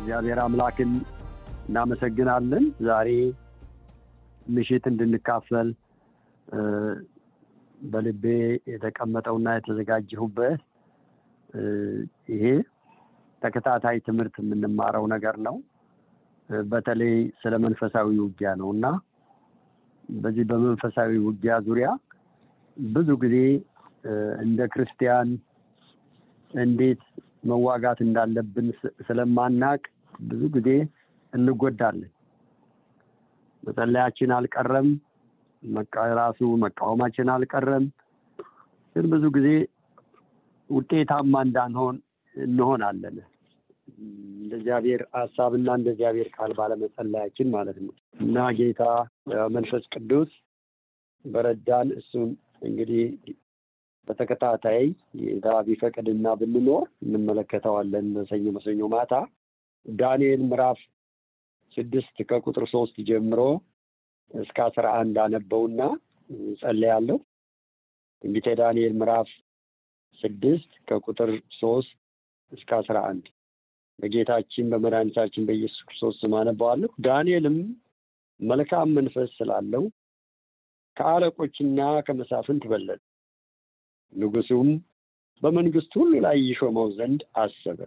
[0.00, 0.92] እግዚአብሔር አምላክን
[1.68, 3.08] እናመሰግናለን። ዛሬ
[4.46, 5.68] ምሽት እንድንካፈል
[7.84, 8.24] በልቤ
[8.72, 10.60] የተቀመጠውና የተዘጋጀሁበት
[12.32, 12.44] ይሄ
[13.42, 15.56] ተከታታይ ትምህርት የምንማረው ነገር ነው።
[16.68, 17.12] በተለይ
[17.42, 18.86] ስለ መንፈሳዊ ውጊያ ነው እና
[20.18, 21.88] በዚህ በመንፈሳዊ ውጊያ ዙሪያ
[22.76, 23.36] ብዙ ጊዜ
[24.42, 25.28] እንደ ክርስቲያን
[26.50, 27.02] እንዴት
[27.44, 28.66] መዋጋት እንዳለብን
[29.06, 29.82] ስለማናቅ
[30.24, 30.68] ብዙ ጊዜ
[31.32, 32.10] እንጎዳለን።
[33.62, 34.88] መጸለያችን አልቀረም፣
[36.18, 37.86] ራሱ መቃወማችን አልቀረም።
[38.96, 39.48] ግን ብዙ ጊዜ
[40.70, 41.96] ውጤታማ እንዳንሆን
[42.34, 43.16] እንሆናለን።
[44.40, 48.82] እንደ እግዚአብሔር ሀሳብና እንደ እግዚአብሔር ቃል ባለመጸለያችን ማለት ነው እና ጌታ
[49.54, 50.30] መንፈስ ቅዱስ
[51.24, 52.28] በረዳን እሱን
[52.62, 53.04] እንግዲህ
[54.08, 54.84] በተከታታይ
[55.20, 59.12] ጌታ ቢፈቅድና ብንኖር እንመለከተዋለን። በሰኞ በሰኞ ማታ
[59.86, 60.78] ዳንኤል ምዕራፍ
[61.76, 63.40] ስድስት ከቁጥር ሶስት ጀምሮ
[64.30, 65.80] እስከ አስራ አንድ አነበውና
[66.60, 67.16] ጸልያለሁ።
[68.22, 69.28] ትንቢተ ዳንኤል ምዕራፍ
[70.20, 71.30] ስድስት ከቁጥር
[71.60, 71.92] ሶስት
[72.52, 73.26] እስከ አስራ አንድ
[73.98, 77.56] በጌታችን በመድኃኒታችን በኢየሱስ ክርስቶስ ስም አነበዋለሁ። ዳንኤልም
[78.40, 79.82] መልካም መንፈስ ስላለው
[80.96, 83.00] ከአለቆችና ከመሳፍንት በለጠ።
[84.12, 84.68] ንጉሱም
[85.42, 87.80] በመንግስት ሁሉ ላይ ይሾመው ዘንድ አሰበ።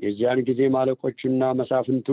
[0.00, 2.08] የዚያን ጊዜ አለቆቹና መሳፍንቱ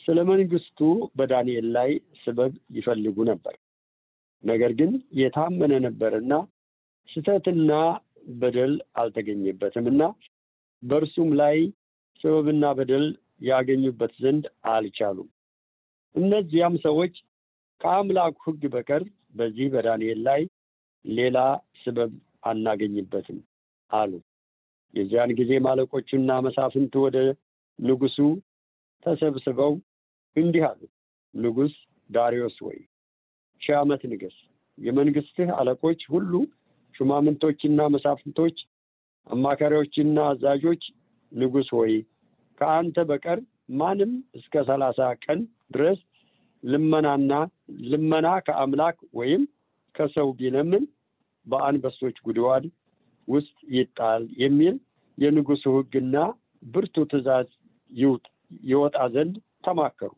[0.00, 0.78] ስለ መንግስቱ
[1.18, 1.90] በዳንኤል ላይ
[2.20, 3.54] ስበብ ይፈልጉ ነበር።
[4.44, 4.90] ነገር ግን
[5.20, 6.34] የታመነ ነበርና
[7.08, 7.72] ስህተትና
[8.40, 10.02] በደል አልተገኘበትምና
[10.82, 11.56] በእርሱም ላይ
[12.20, 13.06] ስበብና በደል
[13.42, 15.28] ያገኙበት ዘንድ አልቻሉም።
[16.14, 17.14] እነዚያም ሰዎች
[17.80, 19.02] ከአምላኩ ሕግ በቀር
[19.34, 20.40] በዚህ በዳንኤል ላይ
[21.04, 21.38] ሌላ
[21.82, 22.12] ስበብ
[22.44, 23.38] አናገኝበትም
[23.90, 24.12] አሉ።
[24.94, 27.18] የዚያን ጊዜ አለቆቹና መሳፍንቱ ወደ
[27.78, 28.18] ንጉሱ
[29.02, 29.72] ተሰብስበው
[30.36, 30.80] እንዲህ አሉ።
[31.34, 31.74] ንጉሥ
[32.10, 32.78] ዳሪዮስ ወይ
[33.62, 34.36] ሺህ ዓመት ንገስ።
[34.78, 36.32] የመንግስትህ አለቆች ሁሉ፣
[36.94, 38.56] ሹማምንቶችና መሳፍንቶች፣
[39.26, 40.82] አማካሪዎችና አዛዦች
[41.32, 41.92] ንጉሥ ሆይ
[42.60, 43.40] ከአንተ በቀር
[43.72, 45.40] ማንም እስከ ሰላሳ ቀን
[45.74, 46.00] ድረስ
[46.62, 47.32] ልመናና
[47.84, 49.42] ልመና ከአምላክ ወይም
[49.94, 50.84] ከሰው ቢለምን
[51.46, 52.64] በአንበሶች ጉድጓድ
[53.30, 54.76] ውስጥ ይጣል የሚል
[55.18, 56.16] የንጉሱ ሕግና
[56.66, 57.48] ብርቱ ትእዛዝ
[58.70, 59.34] ይወጣ ዘንድ
[59.64, 60.12] ተማከሩ።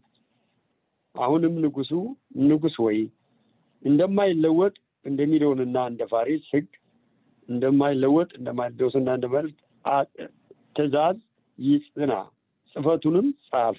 [1.14, 1.90] አሁንም ንጉሱ
[2.44, 2.98] ንጉሥ ወይ
[3.82, 4.74] እንደማይለወጥ
[5.04, 6.68] እንደ ሚሊዮንና እንደ ፋሪስ ሕግ
[7.48, 9.56] እንደማይለወጥ እንደ ማርዶስና እንደ መልክ
[10.76, 11.16] ትእዛዝ
[11.58, 12.12] ይጽና፣
[12.76, 13.78] ጽሕፈቱንም ጻፈ።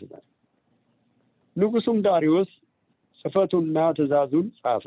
[1.55, 2.51] ንጉሱም ዳሪዮስ
[3.19, 4.85] ጽሕፈቱንና ትእዛዙን ጻፈ።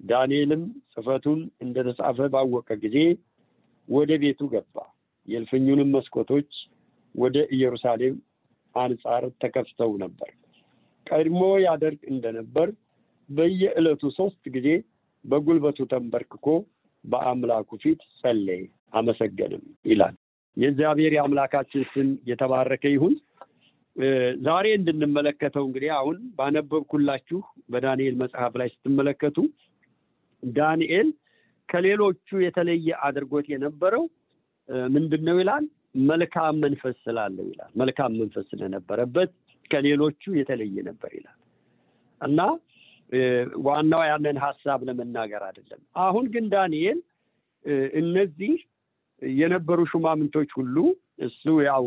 [0.00, 0.62] ዳንኤልም
[0.92, 2.96] ጽሕፈቱን እንደተጻፈ ባወቀ ጊዜ
[3.90, 4.76] ወደ ቤቱ ገባ።
[5.28, 6.50] የእልፍኙንም መስኮቶች
[7.14, 8.14] ወደ ኢየሩሳሌም
[8.74, 10.30] አንጻር ተከፍተው ነበር።
[11.06, 12.68] ቀድሞ ያደርግ እንደነበር
[13.28, 14.68] በየዕለቱ ሶስት ጊዜ
[15.24, 16.46] በጉልበቱ ተንበርክኮ
[17.04, 20.14] በአምላኩ ፊት ጸለየ፣ አመሰገንም ይላል።
[20.56, 23.14] የእግዚአብሔር የአምላካችን ስም የተባረከ ይሁን።
[24.44, 27.38] ዛሬ እንድንመለከተው እንግዲህ አሁን ባነበብኩላችሁ
[27.72, 29.36] በዳንኤል መጽሐፍ ላይ ስትመለከቱ
[30.42, 31.08] ዳንኤል
[31.70, 34.04] ከሌሎቹ የተለየ አድርጎት የነበረው
[34.88, 35.64] ምንድን ነው ይላል?
[36.10, 39.30] መልካም መንፈስ ስላለው ይላል። መልካም መንፈስ ስለነበረበት
[39.70, 41.38] ከሌሎቹ የተለየ ነበር ይላል
[42.20, 42.40] እና
[43.66, 46.98] ዋናው ያንን ሀሳብ ለመናገር አይደለም። አሁን ግን ዳንኤል
[48.00, 48.52] እነዚህ
[49.22, 50.76] የነበሩ ሹማምንቶች ሁሉ
[51.26, 51.84] እሱ ያው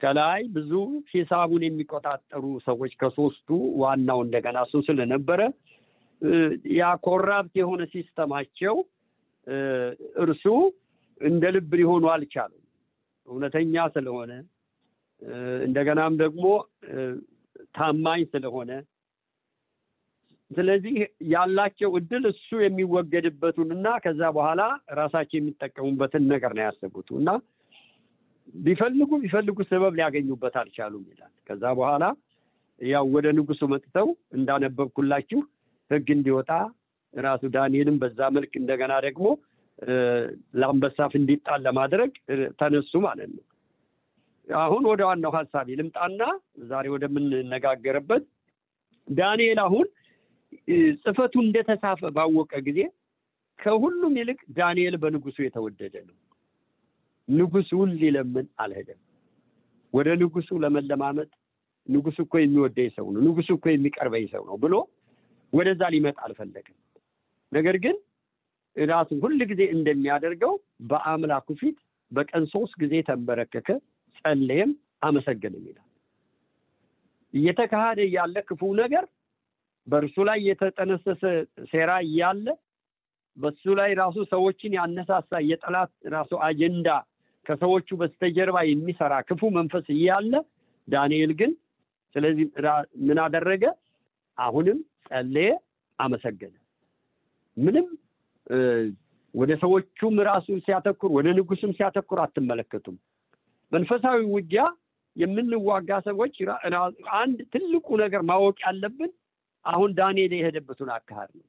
[0.00, 0.72] ከላይ ብዙ
[1.12, 3.48] ሂሳቡን የሚቆጣጠሩ ሰዎች ከሶስቱ
[3.82, 5.40] ዋናው እንደገና እሱ ስለነበረ
[6.74, 8.76] ያ corrupt የሆነ system ኣቸው
[10.22, 10.44] እርሱ
[11.20, 12.64] እንደ ልብ ሊሆኑ አልቻሉም።
[13.28, 14.32] እውነተኛ ስለሆነ
[15.66, 16.44] እንደገናም ደግሞ
[17.76, 18.70] ታማኝ ስለሆነ
[20.50, 20.94] ስለዚህ
[21.32, 24.62] ያላቸው እድል እሱ የሚወገድበትን እና ከዛ በኋላ
[24.98, 27.30] ራሳቸው የሚጠቀሙበትን ነገር ነው ያሰቡት እና
[28.60, 32.04] ቢፈልጉ ቢፈልጉ ሰበብ ሊያገኙበት አልቻሉም ይላል። ከዛ በኋላ
[32.80, 35.40] ያው ወደ ንጉሱ መጥተው እንዳነበብኩላችሁ
[35.90, 36.50] ሕግ እንዲወጣ
[37.14, 39.26] ራሱ ዳንኤልም በዛ መልክ እንደገና ደግሞ
[40.60, 42.10] ለአንበሳፍ እንዲጣል ለማድረግ
[42.60, 43.44] ተነሱ ማለት ነው።
[44.48, 46.22] አሁን ወደ ዋናው ሀሳብ ልምጣና
[46.70, 48.24] ዛሬ ወደምንነጋገርበት
[49.08, 49.86] ዳንኤል አሁን
[51.02, 52.80] ጽፈቱ እንደተጻፈ ባወቀ ጊዜ
[53.58, 56.16] ከሁሉም ይልቅ ዳንኤል በንጉሱ የተወደደ ነው።
[57.28, 59.00] ንጉሱን ሊለምን አልሄደም።
[59.92, 61.30] ወደ ንጉሱ ለመለማመጥ
[61.86, 64.74] ንጉሱ እኮ የሚወደኝ ሰው ነው፣ ንጉሱ እኮ የሚቀርበኝ ሰው ነው ብሎ
[65.52, 66.76] ወደዛ ሊመጣ አልፈለግም።
[67.52, 67.96] ነገር ግን
[68.76, 70.52] ራሱ ሁል ጊዜ እንደሚያደርገው
[70.90, 71.78] በአምላኩ ፊት
[72.12, 73.68] በቀን ሶስት ጊዜ ተንበረከከ፣
[74.18, 74.70] ጸለየም፣
[75.02, 75.84] አመሰገንም ይላል።
[77.34, 79.04] እየተካሄደ ያለ ክፉ ነገር
[79.86, 81.22] በእርሱ ላይ የተጠነሰሰ
[81.70, 82.46] ሴራ እያለ
[83.36, 86.88] በሱ ላይ ራሱ ሰዎችን ያነሳሳ የጠላት ራሱ አጀንዳ
[87.46, 90.32] ከሰዎቹ በስተጀርባ የሚሰራ ክፉ መንፈስ እያለ
[90.88, 91.52] ዳንኤል ግን
[92.14, 92.46] ስለዚህ
[93.06, 93.64] ምን አደረገ?
[94.38, 95.50] አሁንም ጸለየ፣
[95.98, 96.54] አመሰገነ።
[97.56, 97.86] ምንም
[99.34, 102.96] ወደ ሰዎቹም ራሱ ሲያተኩር ወደ ንጉስም ሲያተኩር አትመለከቱም።
[103.72, 104.62] መንፈሳዊ ውጊያ
[105.16, 106.34] የምንዋጋ ሰዎች
[107.18, 109.10] አንድ ትልቁ ነገር ማወቅ ያለብን
[109.64, 111.46] አሁን ዳንኤል የሄደበትን አካሄድ ነው።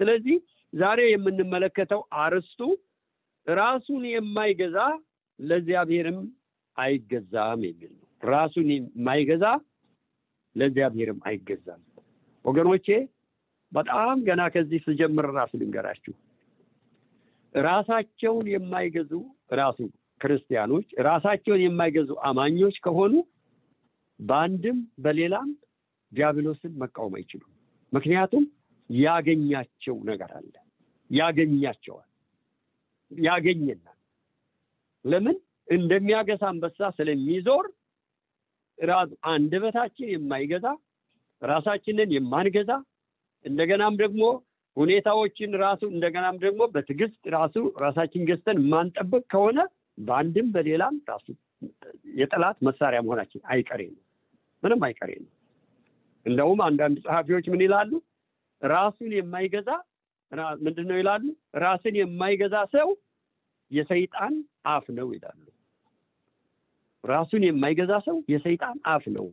[0.00, 0.36] ስለዚህ
[0.72, 2.60] ዛሬ የምንመለከተው አርስቱ
[3.46, 4.78] ራሱን የማይገዛ
[5.38, 6.18] ለእግዚአብሔርም
[6.76, 9.44] አይገዛም የሚል ነው። ራሱን የማይገዛ
[10.56, 11.82] ለእግዚአብሔርም አይገዛም።
[12.48, 12.86] ወገኖቼ
[13.72, 16.14] በጣም ገና ከዚህ ስጀምር ራሱ ልንገራችሁ፣
[17.54, 19.12] ራሳቸውን የማይገዙ
[19.54, 19.78] ራሱ
[20.20, 23.14] ክርስቲያኖች ራሳቸውን የማይገዙ አማኞች ከሆኑ
[24.20, 25.50] በአንድም በሌላም
[26.12, 27.50] ዲያብሎስን መቃወም አይችሉም።
[27.92, 28.44] ምክንያቱም
[28.90, 30.54] ያገኛቸው ነገር አለ።
[31.10, 32.08] ያገኛቸዋል፣
[33.10, 33.98] ያገኘናል።
[35.04, 35.36] ለምን
[35.68, 37.66] እንደሚያገሳ አንበሳ ስለሚዞር
[38.78, 40.66] ራሱ አንደበታችን የማይገዛ
[41.42, 42.70] ራሳችንን የማንገዛ
[43.44, 44.22] እንደገናም ደግሞ
[44.76, 49.58] ሁኔታዎችን ራሱ እንደገናም ደግሞ በትዕግስት ራሱ ራሳችን ገዝተን የማንጠብቅ ከሆነ
[49.98, 51.26] በአንድም በሌላም ራሱ
[52.18, 54.02] የጠላት መሳሪያ መሆናችን አይቀሬ ነው።
[54.62, 55.30] ምንም አይቀሬ ነው።
[56.26, 57.90] እንደውም አንዳንድ ጸሐፊዎች ምን ይላሉ?
[58.62, 59.70] ራሱን የማይገዛ
[60.62, 61.24] ምንድን ነው ይላሉ?
[61.58, 62.88] ራስን የማይገዛ ሰው
[63.70, 64.34] የሰይጣን
[64.72, 65.40] አፍ ነው ይላሉ።
[67.04, 69.26] ራሱን የማይገዛ ሰው የሰይጣን አፍ ነው።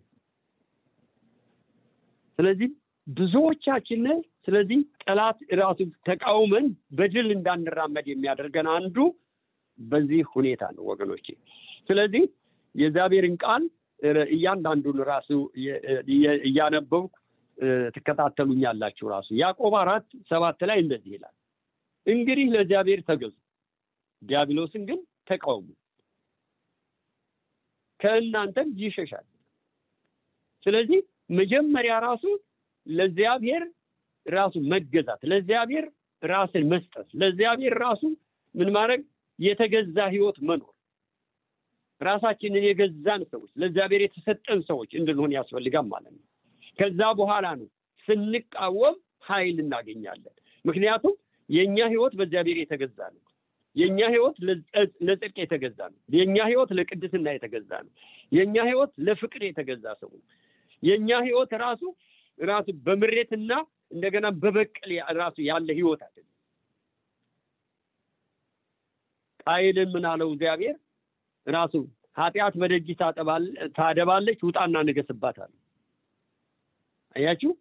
[2.40, 2.70] ስለዚህ
[3.08, 4.04] ብዙዎቻችን
[4.46, 6.66] ስለዚህ ጠላት ራሱ ተቃውመን
[6.98, 8.98] በድል እንዳንራመድ የሚያደርገን አንዱ
[9.80, 11.26] በዚህ ሁኔታ ነው ወገኖቼ።
[11.90, 12.24] ስለዚህ
[12.76, 13.64] የእግዚአብሔርን ቃል
[14.36, 15.30] እያንዳንዱን ራሱ
[16.48, 17.04] እያነበብኩ
[17.96, 21.36] ትከታተሉኛላችሁ። ራሱ ያዕቆብ አራት ሰባት ላይ እንደዚህ ይላል፣
[22.06, 23.34] እንግዲህ ለእግዚአብሔር ተገዙ፣
[24.22, 25.00] ዲያብሎስን ግን
[25.30, 25.68] ተቃውሙ፣
[28.00, 29.26] ከእናንተም ይሸሻል።
[30.64, 32.24] ስለዚህ መጀመሪያ ራሱ
[32.88, 33.64] ለእግዚአብሔር
[34.26, 35.86] ራሱ መገዛት፣ ለእግዚአብሔር
[36.24, 38.04] ራስን መስጠት፣ ለእግዚአብሔር ራሱ
[38.56, 39.02] ምን ማድረግ
[39.40, 40.72] የተገዛ ህይወት መኖር
[42.02, 46.24] ራሳችንን የገዛን ሰዎች ለእግዚአብሔር የተሰጠን ሰዎች እንድንሆን ያስፈልጋል ማለት ነው።
[46.80, 47.68] ከዛ በኋላ ነው
[48.08, 48.96] ስንቃወም
[49.28, 50.34] ኃይል እናገኛለን።
[50.66, 51.14] ምክንያቱም
[51.50, 53.22] የእኛ ህይወት በእግዚአብሔር የተገዛ ነው።
[53.76, 54.36] የእኛ ህይወት
[55.08, 57.92] ለጽድቅ የተገዛ ነው። የእኛ ህይወት ለቅድስና የተገዛ ነው።
[58.32, 60.24] የእኛ ህይወት ለፍቅር የተገዛ ሰው ነው።
[60.84, 61.82] የእኛ ህይወት ራሱ
[62.40, 63.52] ራሱ በምሬትና
[63.92, 66.32] እንደገና በበቀል ራሱ ያለ ህይወት አይደለም።
[69.44, 70.76] ቃይልን ምን አለው እግዚአብሔር
[71.48, 71.74] ራሱ
[72.18, 72.88] ኃጢአት በደጅ
[73.78, 75.54] ታደባለች፣ ውጣና ንገስባት አለ።
[77.16, 77.52] አያችሁ።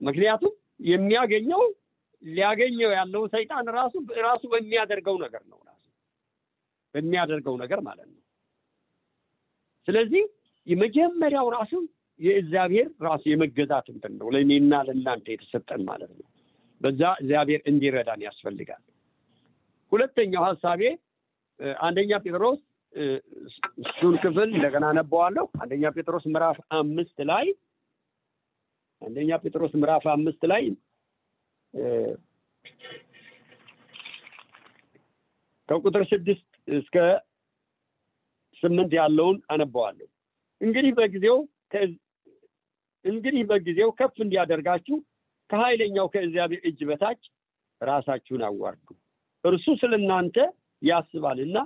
[0.00, 0.52] ምክንያቱም
[0.86, 1.62] የሚያገኘው
[2.22, 3.94] ሊያገኘው ያለው ሰይጣን ራሱ
[4.26, 5.84] ራሱ በሚያደርገው ነገር ነው ራሱ
[6.94, 8.20] በሚያደርገው ነገር ማለት ነው።
[9.88, 10.22] ስለዚህ
[10.66, 11.72] የመጀመሪያው ራሱ
[12.20, 16.26] የእግዚአብሔር ራሱ የመገዛት እንትን ነው ለእኔና ለእናንተ የተሰጠን ማለት ነው።
[16.80, 18.82] በዛ እግዚአብሔር እንዲረዳን ያስፈልጋል።
[19.92, 20.82] ሁለተኛው ሀሳቤ
[21.82, 22.60] አንደኛ ጴጥሮስ
[23.82, 27.46] እሱን ክፍል እንደገና አነበዋለሁ። አንደኛ ጴጥሮስ ምዕራፍ አምስት ላይ
[29.02, 30.62] አንደኛ ጴጥሮስ ምዕራፍ አምስት ላይ
[35.68, 36.96] ከቁጥር ስድስት እስከ
[38.62, 40.08] ስምንት ያለውን አነበዋለሁ።
[40.60, 41.38] እንግዲህ በጊዜው
[43.04, 44.96] እንግዲህ በጊዜው ከፍ እንዲያደርጋችሁ
[45.50, 47.22] ከኃይለኛው ከእግዚአብሔር እጅ በታች
[47.80, 48.88] ራሳችሁን አዋርዱ።
[49.44, 50.36] እርሱ ስለ እናንተ
[50.82, 51.58] ያስባልና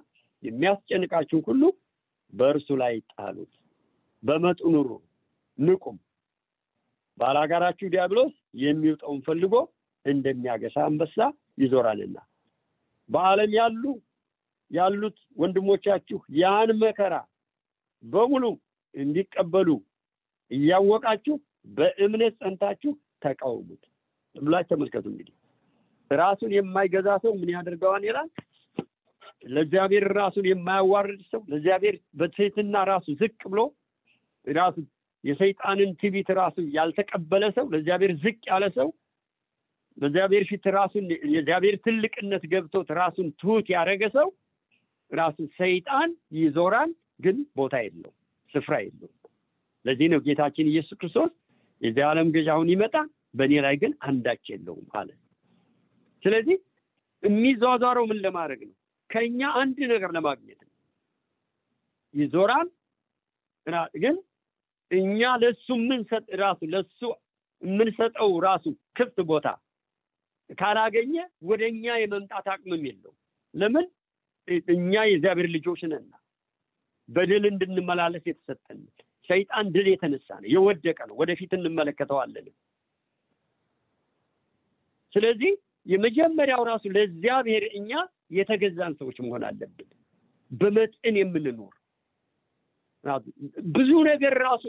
[0.42, 1.62] የሚያስጨንቃችሁን ሁሉ
[2.32, 3.52] በእርሱ ላይ ጣሉት።
[4.22, 4.90] በመጡ ኑሩ፣
[5.58, 5.96] ንቁም።
[7.18, 9.54] ባላጋራችሁ ዲያብሎስ የሚውጠውን ፈልጎ
[10.04, 11.16] እንደሚያገሳ አንበሳ
[11.58, 12.16] ይዞራልና
[13.10, 13.82] በዓለም ያሉ
[14.70, 17.14] ያሉት ወንድሞቻችሁ ያን መከራ
[18.04, 18.44] በሙሉ
[18.94, 19.68] እንዲቀበሉ
[20.50, 21.36] እያወቃችሁ
[21.76, 23.82] በእምነት ጸንታችሁ ተቃውሙት
[24.36, 25.34] ብላችሁ ተመልከቱ። እንግዲህ
[26.10, 28.28] ራሱን የማይገዛ ሰው ምን ያደርገዋል ይላል።
[29.46, 33.60] ለእግዚአብሔር ራሱን የማያዋርድ ሰው ለእግዚአብሔር በትህትና ራሱ ዝቅ ብሎ
[34.46, 34.76] ራሱ
[35.24, 38.88] የሰይጣንን ትዕቢት ራሱ ያልተቀበለ ሰው ለእግዚአብሔር ዝቅ ያለ ሰው
[39.98, 44.28] በእግዚአብሔር ፊት ራሱን የእግዚአብሔር ትልቅነት ገብቶት ራሱን ትሁት ያደረገ ሰው
[45.10, 48.12] ራሱ ሰይጣን ይዞራል፣ ግን ቦታ የለው
[48.54, 49.10] ስፍራ የለው።
[49.84, 51.32] ለዚህ ነው ጌታችን ኢየሱስ ክርስቶስ
[51.80, 52.94] የዚህ ዓለም ገዥ አሁን ይመጣ፣
[53.38, 55.08] በእኔ ላይ ግን አንዳች የለውም አለ።
[56.22, 56.56] ስለዚህ
[57.22, 58.74] የሚዟዟረው ምን ለማድረግ ነው?
[59.10, 60.72] ከኛ አንድ ነገር ለማግኘት ነው።
[62.14, 62.68] ይዞራል፣
[64.02, 64.16] ግን
[64.90, 67.00] እኛ ለሱ የምንሰጥ ራሱ ለሱ
[67.62, 68.64] የምንሰጠው ራሱ
[68.98, 69.46] ክፍት ቦታ
[70.58, 73.12] ካላገኘ ወደ እኛ የመምጣት አቅምም የለው።
[73.54, 73.86] ለምን?
[74.74, 76.10] እኛ የእግዚአብሔር ልጆች ነና
[77.08, 78.80] በድል እንድንመላለስ የተሰጠን።
[79.30, 82.46] ሰይጣን ድል የተነሳ ነው፣ የወደቀ ነው። ወደፊት እንመለከተዋለን።
[85.12, 85.52] ስለዚህ
[85.86, 87.90] የመጀመሪያው ራሱ ለእግዚአብሔር እኛ
[88.36, 89.88] የተገዛን ሰዎች መሆን አለብን።
[90.50, 91.74] በመጠን የምንኖር
[93.74, 94.62] ብዙ ነገር ራሱ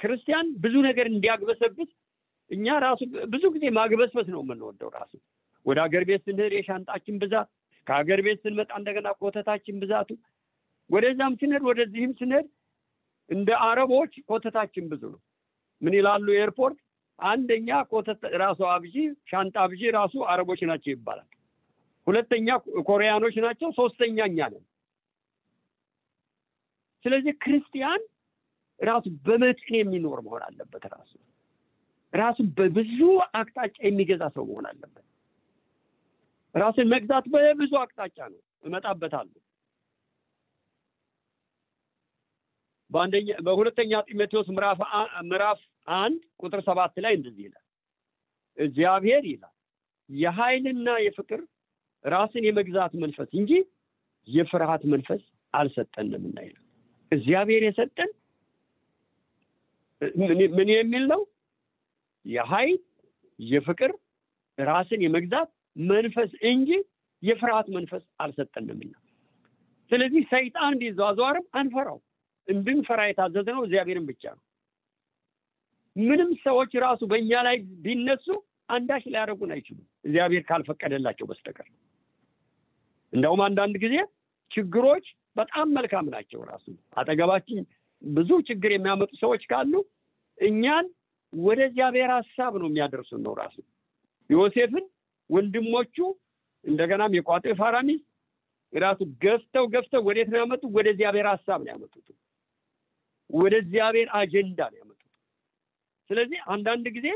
[0.00, 1.90] ክርስቲያን ብዙ ነገር እንዲያግበሰብስ
[2.50, 3.00] እኛ ራሱ
[3.32, 5.12] ብዙ ጊዜ ማግበስበስ ነው የምንወደው። ራሱ
[5.66, 7.48] ወደ ሀገር ቤት ስንሄድ የሻንጣችን ብዛት፣
[7.86, 10.10] ከሀገር ቤት ስንመጣ እንደገና ኮተታችን ብዛቱ፣
[10.90, 12.46] ወደዛም ስንሄድ ወደዚህም ስንሄድ
[13.30, 15.20] እንደ አረቦች ኮተታችን ብዙ ነው።
[15.82, 16.78] ምን ይላሉ ኤርፖርት
[17.18, 18.96] አንደኛ ኮተት ራሱ አብዢ
[19.30, 21.28] ሻንጣ አብዢ ራሱ አረቦች ናቸው ይባላል።
[22.06, 22.48] ሁለተኛ
[22.88, 24.64] ኮሪያኖች ናቸው። ሶስተኛ እኛ ነን።
[27.04, 28.02] ስለዚህ ክርስቲያን
[28.80, 31.12] ራሱ በመጠን የሚኖር መሆን አለበት። ራሱ
[32.12, 32.98] ራሱ በብዙ
[33.34, 35.04] አቅጣጫ የሚገዛ ሰው መሆን አለበት።
[36.54, 39.36] ራስን መግዛት በብዙ አቅጣጫ ነው። እመጣበታለሁ።
[42.90, 44.78] በአንደኛ በሁለተኛ ጢሞቴዎስ ምዕራፍ
[45.26, 45.58] ምዕራፍ
[45.98, 47.64] አንድ ቁጥር ሰባት ላይ እንደዚህ ይላል።
[48.58, 49.54] እግዚአብሔር ይላል
[50.10, 51.40] የኃይልና የፍቅር
[52.04, 53.52] ራስን የመግዛት መንፈስ እንጂ
[54.28, 55.22] የፍርሃት መንፈስ
[55.54, 56.64] አልሰጠንምና ይላል።
[57.12, 58.10] እግዚአብሔር የሰጠን
[60.56, 61.20] ምን የሚል ነው?
[62.24, 62.78] የኃይል
[63.38, 63.92] የፍቅር
[64.58, 66.70] ራስን የመግዛት መንፈስ እንጂ
[67.22, 68.92] የፍርሃት መንፈስ አልሰጠንምና።
[69.90, 71.98] ስለዚህ ሰይጣን እንዲዟዟርም አንፈራው።
[72.48, 74.42] እንድንፈራ የታዘዝነው እግዚአብሔርን ብቻ ነው።
[75.96, 78.26] ምንም ሰዎች ራሱ በእኛ ላይ ቢነሱ
[78.68, 81.68] አንዳች ሊያደርጉን አይችሉም፣ እግዚአብሔር ካልፈቀደላቸው በስተቀር።
[83.12, 83.96] እንደውም አንዳንድ ጊዜ
[84.50, 87.58] ችግሮች በጣም መልካም ናቸው። ራሱ አጠገባችን
[88.02, 89.72] ብዙ ችግር የሚያመጡ ሰዎች ካሉ
[90.38, 90.86] እኛን
[91.32, 93.56] ወደ እግዚአብሔር ሀሳብ ነው የሚያደርሱን ነው ራሱ
[94.30, 94.84] ዮሴፍን
[95.30, 95.96] ወንድሞቹ
[96.64, 98.06] እንደገናም የቋጤፋራ ሚስት
[98.72, 100.70] ራሱ ገፍተው ገፍተው ወዴት ነው ያመጡት?
[100.76, 102.06] ወደ እግዚአብሔር ሀሳብ ነው ያመጡት።
[103.30, 105.08] ወደ እግዚአብሔር አጀንዳ ነው ያመጡት።
[106.10, 107.08] ስለዚህ አንዳንድ ጊዜ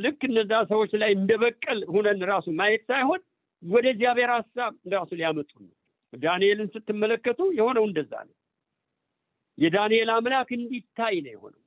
[0.00, 3.20] ልክ እነዛ ሰዎች ላይ እንደ በቀል ሁነን ራሱ ማየት ሳይሆን
[3.62, 5.72] ወደ እግዚአብሔር ሀሳብ ራሱ ሊያመጡ ነው።
[6.12, 8.36] ዳንኤልን ስትመለከቱ የሆነው እንደዛ ነው።
[9.58, 11.62] የዳንኤል አምላክ እንዲታይ ነው የሆነው።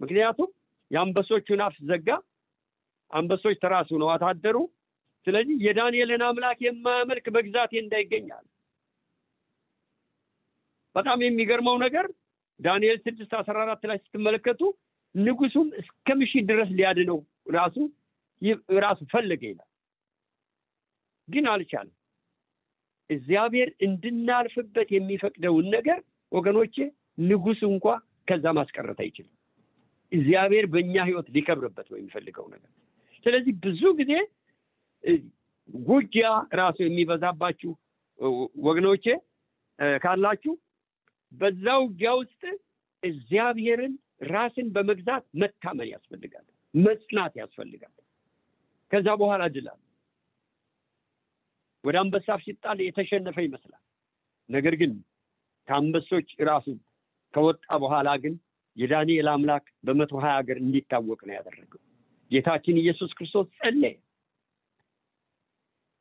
[0.00, 0.50] ምክንያቱም
[0.90, 2.08] የአንበሶቹን አፍ ዘጋ።
[3.10, 4.56] አንበሶች ተራሱ ነው አታደሩ።
[5.26, 8.44] ስለዚህ የዳንኤልን አምላክ የማያመልክ በግዛቴ እንዳይገኛል።
[10.94, 12.06] በጣም የሚገርመው ነገር
[12.60, 14.60] ዳንኤል ስድስት አስራ አራት ላይ ስትመለከቱ
[15.14, 17.18] ንጉሱም እስከ ምሽት ድረስ ሊያድነው
[17.54, 17.76] ራሱ
[18.78, 19.68] ራሱ ፈለገ ይላል፣
[21.28, 21.94] ግን አልቻለም።
[23.10, 25.98] እግዚአብሔር እንድናልፍበት የሚፈቅደውን ነገር
[26.32, 26.76] ወገኖቼ
[27.24, 27.86] ንጉስ እንኳ
[28.28, 29.34] ከዛ ማስቀረት አይችልም።
[30.12, 32.70] እግዚአብሔር በእኛ ህይወት ሊከብርበት ነው የሚፈልገው ነገር።
[33.26, 34.12] ስለዚህ ብዙ ጊዜ
[35.88, 36.26] ውጊያ
[36.60, 37.70] ራሱ የሚበዛባችሁ
[38.66, 39.04] ወገኖቼ
[40.02, 40.52] ካላችሁ
[41.34, 42.42] በዛ ውጊያ ውስጥ
[43.02, 43.94] እግዚአብሔርን
[44.30, 47.92] ራስን በመግዛት መታመን ያስፈልጋል፣ መጽናት ያስፈልጋል።
[48.92, 49.68] ከዛ በኋላ አለ።
[51.84, 53.82] ወደ አንበሳ ሲጣል የተሸነፈ ይመስላል።
[54.48, 54.92] ነገር ግን
[55.68, 56.66] ከአንበሶች ራሱ
[57.34, 58.34] ከወጣ በኋላ ግን
[58.76, 61.80] የዳንኤል አምላክ በመቶ ሀያ ሀገር እንዲታወቅ ነው ያደረገው።
[62.30, 63.94] ጌታችን ኢየሱስ ክርስቶስ ጸለየ።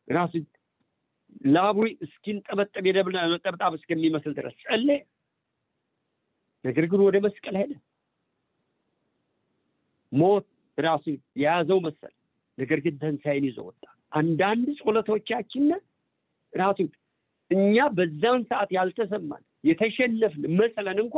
[0.07, 0.33] ራሱ
[1.53, 4.99] ላቡ እስኪንጠበጠብ የደብል ነጠብጣብ እስከሚመስል ድረስ ጸለየ።
[6.63, 7.71] ነገር ግን ወደ መስቀል ሄደ።
[10.11, 10.45] ሞት
[10.77, 11.05] ራሱ
[11.35, 12.13] የያዘው መሰል፣
[12.57, 15.65] ነገር ግን ትንሣኤን ይዞ ወጣ። አንዳንድ ጸሎቶቻችን
[16.53, 16.79] ራሱ
[17.51, 21.15] እኛ በዛን ሰዓት ያልተሰማን የተሸነፍን መሰለን እንኳ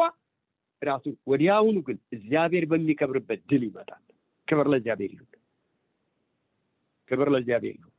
[0.82, 4.02] ራሱ ወዲያውኑ ግን እግዚአብሔር በሚከብርበት ድል ይመጣል።
[4.48, 5.30] ክብር ለእግዚአብሔር ይሁን።
[7.10, 7.92] ክብር ለእግዚአብሔር ይሁን።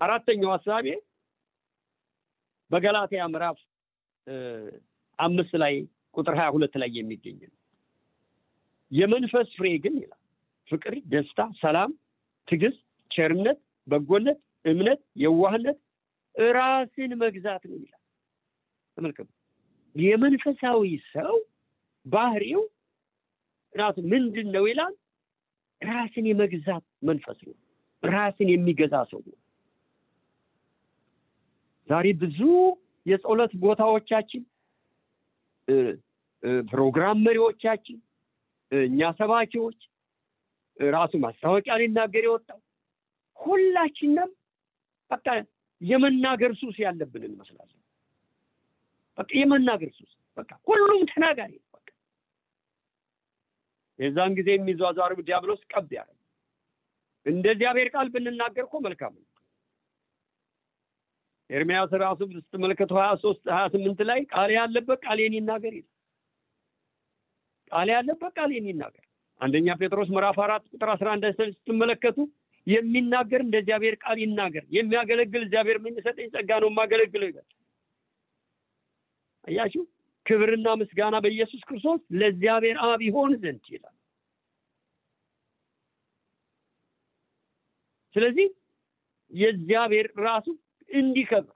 [0.00, 0.86] አራተኛው ሀሳቤ
[2.70, 3.58] በገላትያ ምዕራፍ
[5.18, 5.74] አምስት ላይ
[6.14, 7.56] ቁጥር ሀያ ሁለት ላይ የሚገኝ ነው።
[8.90, 10.20] የመንፈስ ፍሬ ግን ይላል
[10.68, 11.90] ፍቅር፣ ደስታ፣ ሰላም፣
[12.48, 15.78] ትዕግስት፣ ቸርነት፣ በጎነት፣ እምነት፣ የዋህነት፣
[16.54, 18.02] ራስን መግዛት ነው ይላል።
[18.96, 19.28] ተመልከቱ።
[19.94, 20.82] የመንፈሳዊ
[21.14, 21.34] ሰው
[22.06, 22.62] ባህሪው
[23.74, 24.94] ራሱ ምንድን ነው ይላል?
[25.82, 27.54] ራስን የመግዛት መንፈስ ነው።
[28.02, 29.36] ራስን የሚገዛ ሰው ነው።
[31.88, 32.40] ዛሬ ብዙ
[33.06, 34.42] የጸሎት ቦታዎቻችን፣
[36.68, 37.98] ፕሮግራም መሪዎቻችን፣
[38.72, 39.80] እኛ ሰባኪዎች
[40.76, 42.60] ራሱ ማስታወቂያ ሊናገር የወጣው
[43.36, 44.30] ሁላችንም
[45.10, 45.26] በቃ
[45.80, 47.78] የመናገር ሱስ ያለብን እንመስላለን።
[49.18, 51.88] በቃ የመናገር ሱስ በቃ ሁሉም ተናጋሪ በቃ
[53.98, 56.10] የዛን ጊዜ የሚዟዟር ዲያብሎስ ቀብ ያለ
[57.26, 59.26] እንደ እግዚአብሔር ቃል ብንናገር እኮ መልካም ነው።
[61.50, 65.90] ኤርሚያስ ራሱ ስትመለከቱ ሀያ ሶስት ሀያ ስምንት ላይ ቃል ያለበት ቃሌን ይናገር ይላል።
[67.72, 69.04] ቃል ያለበት ቃሌን ይናገር።
[69.40, 72.18] አንደኛ ጴጥሮስ ምዕራፍ አራት ቁጥር አስራ አንድ ስትመለከቱ
[72.66, 77.48] የሚናገር እንደ እግዚአብሔር ቃል ይናገር፣ የሚያገለግል እግዚአብሔር የሚሰጠኝ ጸጋ ነው የማገለግለው ይላል።
[79.44, 79.82] አያችሁ፣
[80.26, 83.96] ክብርና ምስጋና በኢየሱስ ክርስቶስ ለእግዚአብሔር አብ ይሆን ዘንድ ይላል።
[88.16, 88.46] ስለዚህ
[89.32, 90.46] የእግዚአብሔር ራሱ
[90.92, 91.54] እንዲከብር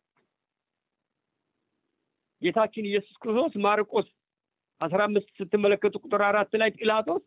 [2.42, 4.08] ጌታችን ኢየሱስ ክርስቶስ ማርቆስ
[4.80, 7.22] አስራ አምስት ስትመለከቱ ቁጥር አራት ላይ ጲላጦስ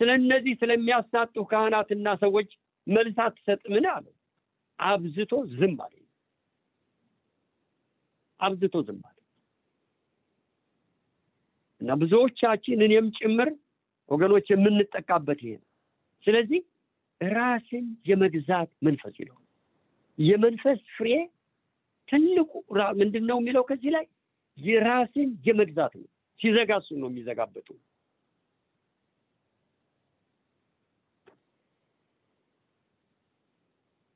[0.00, 2.50] ስለ እነዚህ ስለሚያሳጡ ካህናትና ሰዎች
[2.86, 4.14] መልስ አትሰጥምን አለው።
[4.78, 5.94] አብዝቶ ዝም አለ።
[8.40, 9.16] አብዝቶ ዝም አለ
[11.80, 13.48] እና ብዙዎቻችን እኔም ጭምር
[14.08, 15.68] ወገኖች የምንጠቃበት ይሄ ነው።
[16.24, 16.60] ስለዚህ
[17.20, 19.36] ራስን የመግዛት መንፈስ ይለው
[20.18, 21.08] የመንፈስ ፍሬ
[22.08, 22.50] ትልቁ
[23.00, 24.04] ምንድን ነው የሚለው ከዚህ ላይ
[24.58, 26.08] የራስን የመግዛት ነው።
[26.40, 27.68] ሲዘጋ እሱን ነው የሚዘጋበቱ።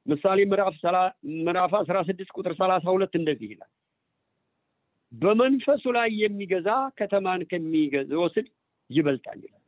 [0.06, 3.70] ምሳሌ ምዕራፍ አስራ ስድስት ቁጥር ሰላሳ ሁለት እንደዚህ ይላል
[5.12, 8.46] በመንፈሱ ላይ የሚገዛ ከተማን ከሚወስድ
[8.90, 9.62] ይበልጣል ይላል።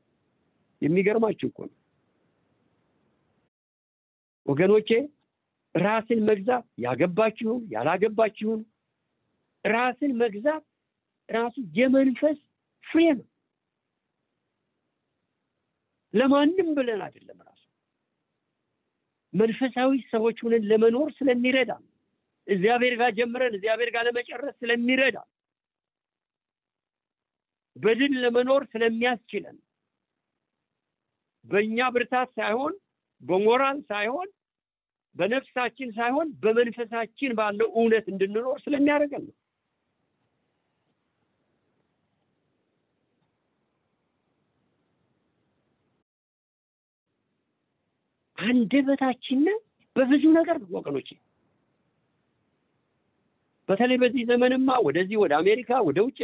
[0.83, 1.77] የሚገርማችሁ እኮ ነው
[4.47, 4.91] ወገኖቼ
[5.79, 8.61] ራስን መግዛት ያገባችሁም ያላገባችሁም
[9.65, 10.65] ራስን መግዛት
[11.29, 12.39] ራሱ የመንፈስ
[12.85, 13.27] ፍሬ ነው።
[16.15, 17.63] ለማንም ብለን አይደለም። ራሱ
[19.33, 21.73] መንፈሳዊ ሰዎች ሆነን ለመኖር ስለሚረዳ
[22.47, 25.17] እግዚአብሔር ጋር ጀምረን እግዚአብሔር ጋር ለመጨረስ ስለሚረዳ
[27.77, 29.57] በድል ለመኖር ስለሚያስችለን
[31.47, 32.73] በእኛ ብርታት ሳይሆን
[33.23, 34.29] በሞራል ሳይሆን
[35.19, 39.35] በነፍሳችን ሳይሆን በመንፈሳችን ባለው እውነት እንድንኖር ስለሚያደርገን ነው።
[48.39, 49.59] አንደበታችንን
[49.97, 51.09] በብዙ ነገር ወገኖች።
[53.69, 56.19] በተለይ በዚህ ዘመንማ ወደዚህ ወደ አሜሪካ ወደ ውጭ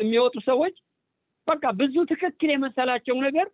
[0.00, 0.74] የሚወጡ ሰዎች
[1.48, 3.46] በቃ ብዙ ትክክል የመሰላቸው ነገር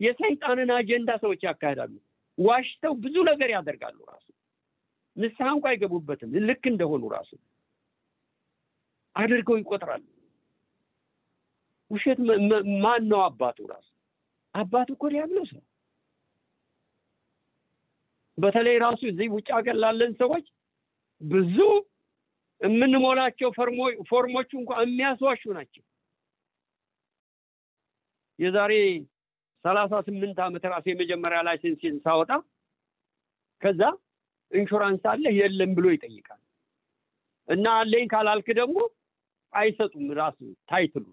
[0.00, 1.92] የሰይጣንን አጀንዳ ሰዎች ያካሂዳሉ።
[2.38, 4.27] ዋሽተው ብዙ ነገር ያደርጋሉ። ራሱ
[5.18, 7.30] ንስሐ እንኳ አይገቡበትም። ልክ እንደሆኑ ራሱ
[9.16, 10.04] አድርገው ይቆጥራሉ።
[11.90, 12.18] ውሸት
[12.82, 13.58] ማን ነው አባቱ?
[13.72, 13.88] ራሱ
[14.54, 15.64] አባቱ እኮ ዲያብሎስ ነው።
[18.38, 20.44] በተለይ ራሱ እዚህ ውጭ ሀገር ላለን ሰዎች
[21.20, 21.56] ብዙ
[22.60, 23.48] የምንሞላቸው
[24.10, 25.84] ፎርሞቹ እንኳ የሚያስዋሹ ናቸው።
[28.38, 28.72] የዛሬ
[29.64, 32.30] ሰላሳ ስምንት ዓመት ራሱ የመጀመሪያ license ን ሳወጣ
[33.62, 33.80] ከዛ
[34.52, 36.40] ኢንሹራንስ አለህ የለም ብሎ ይጠይቃል
[37.48, 38.78] እና አለኝ ካላልክ ደግሞ
[39.52, 40.38] አይሰጡም ራሱ
[40.70, 41.06] title ኡ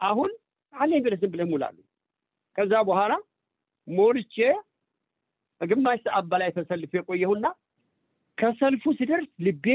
[0.00, 0.30] አሁን
[0.74, 1.76] አለኝ ብለህ ዝም ብለህ ሙላሉ
[2.58, 3.12] ከዛ በኋላ
[3.88, 4.36] ሞልቼ
[5.60, 7.46] ግማሽ ሰዓት በላይ ተሰልፍ የቆየሁና
[8.38, 9.66] ከሰልፉ ስደርስ ልቤ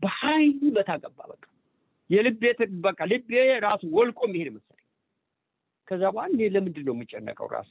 [0.00, 1.44] በኃይል መታ ገባ። በቃ
[2.10, 2.42] የልቤ
[2.86, 3.30] በቃ ልቤ
[3.64, 4.82] ራሱ ወልቆ የሚሄድ መሰለኝ።
[5.88, 7.70] ከዛ በኋላ ለምንድን ነው የምጨነቀው ራሱ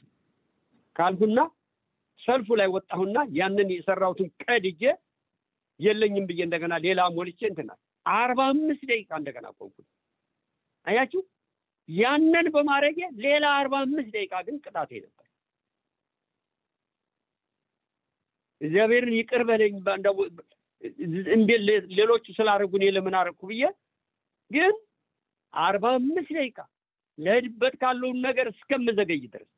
[0.95, 1.39] ካልኩና
[2.27, 4.81] ሰልፉ ላይ ወጣሁና ያንን የሰራሁትን ቀድጄ
[5.79, 7.71] የለኝም ብዬ እንደገና ሌላ ሞልቼ እንትና
[8.05, 9.87] አርባ አምስት ደቂቃ እንደገና ቆምኩኝ።
[10.87, 11.21] አያችሁ
[11.89, 15.21] ያንን በማድረጌ ሌላ አርባ አምስት ደቂቃ ግን ቅጣቴ ነበር።
[18.61, 19.73] እግዚአብሔርን ይቅር በለኝ
[21.35, 21.61] እንዴት
[21.97, 23.63] ሌሎቹ ስላደረጉ እኔ ለምን አደረግኩ ብዬ
[24.51, 24.73] ግን
[25.53, 26.57] አርባ አምስት ደቂቃ
[27.17, 29.49] ለሄድበት ካለውን ነገር እስከምዘገይ ድረስ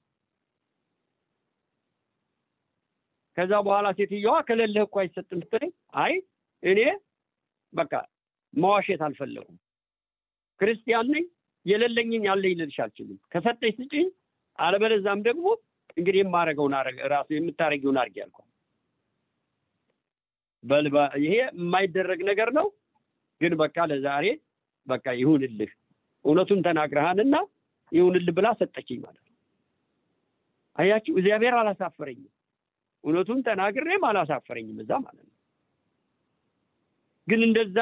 [3.38, 5.72] ከዛ በኋላ ሴትዮዋ ከሌለህ እኮ አይሰጥም ስትለኝ
[6.04, 6.14] አይ
[6.64, 6.80] እኔ
[7.74, 7.94] በቃ
[8.54, 9.58] መዋሸት አልፈለጉም
[10.60, 11.26] ክርስቲያን ነኝ
[11.66, 14.08] የሌለኝን ያለኝ ልልሽ አልችልም። ከሰጠኝ ስጭኝ
[14.60, 15.46] አለበለዛም ደግሞ
[15.98, 16.74] እንግዲህ የማረገውን
[17.14, 18.48] ራሱ የምታረጊውን አድርጊ ያልኳል
[20.64, 22.68] በልባ ይሄ የማይደረግ ነገር ነው
[23.42, 24.26] ግን በቃ ለዛሬ
[24.88, 25.72] በቃ ይሁንልህ።
[26.26, 27.36] እውነቱን ተናግረሃንና
[27.92, 29.36] ይሁንልህ ብላ ሰጠችኝ ማለት ነው።
[30.76, 32.32] አያችሁ እግዚአብሔር አላሳፈረኝም
[33.04, 35.34] እውነቱን ተናግሬም አላሳፈረኝም እዛ ማለት ነው።
[37.28, 37.78] ግን እንደዛ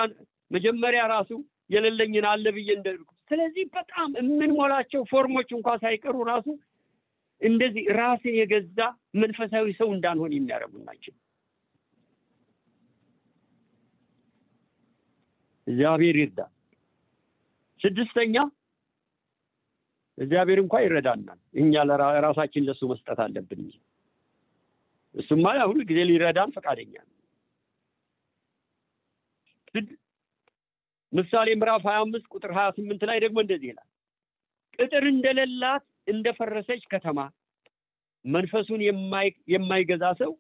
[0.51, 1.32] መጀመሪያ ራሱ
[1.69, 2.88] የሌለኝን አለ ብዬ እንደ
[3.32, 6.47] ስለዚህ በጣም የምንሞላቸው ፎርሞች እንኳ ሳይቀሩ ራሱ
[7.41, 8.80] እንደዚህ ራስን የገዛ
[9.21, 11.13] መንፈሳዊ ሰው እንዳንሆን የሚያደርጉ ናቸው።
[15.67, 16.39] እግዚአብሔር ይርዳ።
[17.80, 18.36] ስድስተኛ
[20.17, 21.73] እግዚአብሔር እንኳ ይረዳናል። እኛ
[22.25, 23.75] ራሳችን ለሱ መስጠት አለብን እንጂ
[25.15, 27.12] እሱማ ሁሉ ጊዜ ሊረዳን ፈቃደኛ ነው።
[31.13, 33.88] ምሳሌ ምዕራፍ 25 ቁጥር 28 ላይ ደግሞ እንደዚህ ይላል።
[34.80, 37.19] ቅጥር እንደሌላት እንደፈረሰች ከተማ
[38.25, 38.82] መንፈሱን
[39.54, 40.32] የማይገዛ ሰው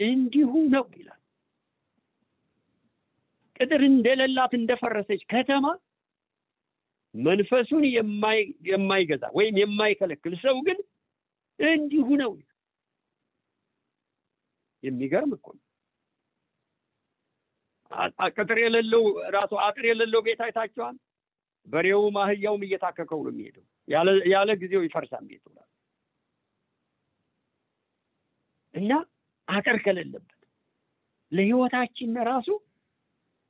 [0.00, 1.20] እንዲሁ ነው ይላል።
[3.56, 5.66] ቅጥር እንደሌላት እንደፈረሰች ከተማ
[7.14, 7.84] መንፈሱን
[8.68, 10.78] የማይገዛ ወይም የማይከለክል ሰው ግን
[11.58, 12.30] እንዲሁ ነው
[14.82, 15.46] የሚገርም እኮ
[18.36, 19.02] ቅጥር የሌለው
[19.34, 20.96] ራሱ አጥር የሌለው ቤት አይታቸዋል
[21.66, 23.64] በሬውም አህያውም እየታከከው ነው የሚሄደው።
[24.32, 25.44] ያለ ጊዜው ይፈርሳል ቤቱ
[28.74, 28.92] እና
[29.48, 30.28] አጥር ከሌለበት
[31.32, 32.48] ለህይወታችን ራሱ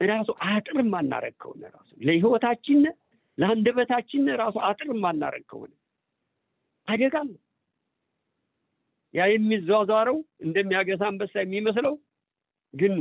[0.00, 2.80] ራሱ አጥር ማናረግ ከሆነ ራሱ ለህይወታችን
[3.38, 5.72] ለአንደበታችን ራሱ አጥር ማናረግ ከሆነ
[6.88, 7.38] አደጋ ነው
[9.14, 11.94] ያ የሚዟዟረው እንደሚያገሳ አንበሳ የሚመስለው
[12.74, 12.94] ግን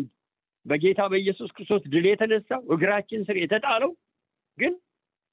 [0.65, 3.91] በጌታ በኢየሱስ ክርስቶስ ድል የተነሳው እግራችን ስር የተጣለው
[4.57, 4.73] ግን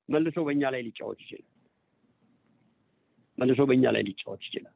[0.09, 1.49] መልሶ በእኛ ላይ ሊጫወት ይችላል።
[3.39, 4.75] መልሶ በእኛ ላይ ሊጫወት ይችላል።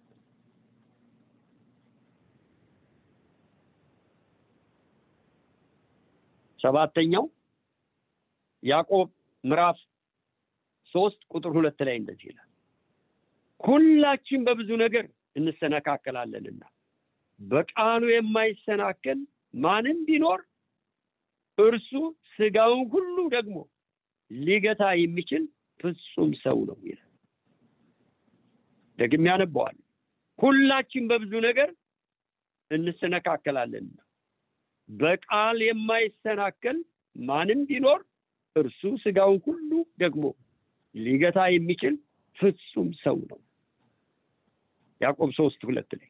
[6.60, 7.24] ሰባተኛው
[8.62, 9.08] ያዕቆብ
[9.44, 9.78] ምዕራፍ
[10.94, 12.48] ሶስት ቁጥር ሁለት ላይ እንደዚህ ይላል።
[13.60, 15.04] ሁላችን በብዙ ነገር
[15.36, 16.62] እንሰነካከላለንና።
[17.40, 19.20] በቃሉ የማይሰናከል
[19.62, 20.40] ማንም ቢኖር
[21.58, 21.90] እርሱ
[22.34, 23.56] ስጋውን ሁሉ ደግሞ
[24.30, 25.42] ሊገታ የሚችል
[25.80, 27.08] ፍጹም ሰው ነው ይላል።
[28.98, 29.76] ደግም ያነበዋል
[30.38, 31.70] ሁላችን በብዙ ነገር
[32.70, 33.98] እንሰነካከላለንና።
[34.88, 36.78] በቃል የማይሰናከል
[37.16, 38.00] ማንም ቢኖር
[38.56, 40.24] እርሱ ስጋውን ሁሉ ደግሞ
[40.94, 41.94] ሊገታ የሚችል
[42.36, 43.38] ፍጹም ሰው ነው
[45.02, 46.08] ያዕቆብ ሶስት ሁለት ላይ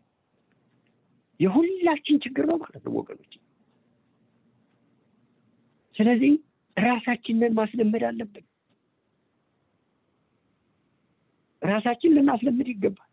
[1.40, 3.32] የሁላችን ችግር ነው ማለት ነው ወገኖች
[5.96, 6.32] ስለዚህ
[6.76, 8.44] ራሳችንን ማስለመድ አለብን።
[11.62, 13.08] ራሳችን ልናስለምድ ይገባል።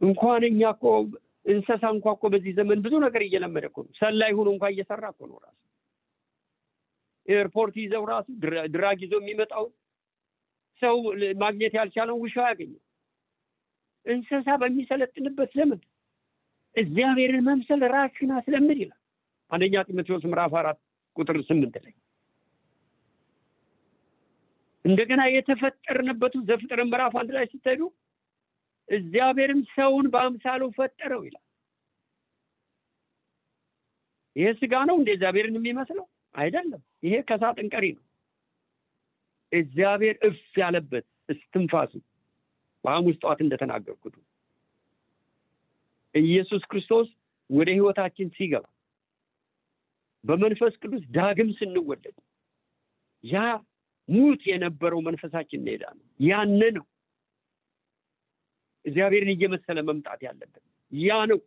[0.00, 0.84] እንኳን እኛ እኮ
[1.46, 5.38] እንስሳ እንኳ እኮ በዚህ ዘመን ብዙ ነገር እየለመደ እኮ ሰላይ ሆኖ እንኳ እየሰራ እኮ ነው
[5.44, 5.56] ራሱ።
[7.28, 8.26] ኤርፖርት ይዘው ራሱ
[8.74, 9.64] drug ይዞ የሚመጣው
[10.82, 10.96] ሰው
[11.42, 12.82] ማግኘት ያልቻለው ውሻ ያገኘው
[14.06, 15.80] እንስሳ በሚሰለጥንበት ዘመን
[16.76, 19.00] እግዚአብሔርን መምሰል ራስህን አስለምድ ይላል።
[19.50, 20.78] አንደኛ ጢሞቴዎስ ምዕራፍ አራት
[21.16, 21.94] ቁጥር ስምንት ላይ
[24.84, 27.82] እንደገና የተፈጠርንበቱ ዘፍጥረ ምዕራፍ አንድ ላይ ስትሄዱ
[28.88, 31.44] እግዚአብሔርም ሰውን በአምሳሉ ፈጠረው ይላል።
[34.36, 38.04] ይሄ ስጋ ነው እንደ እግዚአብሔርን የሚመስለው አይደለም። ይሄ ከሳጥን ቀሪ ነው
[39.52, 41.92] እግዚአብሔር እፍ ያለበት እስትንፋሱ
[42.84, 44.16] በሐሙስ ጠዋት እንደተናገርኩት
[46.14, 47.08] ኢየሱስ ክርስቶስ
[47.50, 48.64] ወደ ህይወታችን ሲገባ
[50.24, 52.16] በመንፈስ ቅዱስ ዳግም ስንወለድ
[53.24, 53.44] ያ
[54.08, 56.84] ሙት የነበረው መንፈሳችን ሄዳ ነው ያነ ነው
[58.84, 61.38] እግዚአብሔርን እየመሰለ መምጣት ያለበት። ያ ነው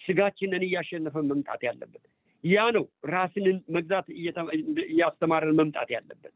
[0.00, 2.02] ስጋችንን እያሸነፈን መምጣት ያለበት።
[2.44, 4.06] ያ ነው ራስንን መግዛት
[4.88, 6.34] እያስተማረን መምጣት ያለበት።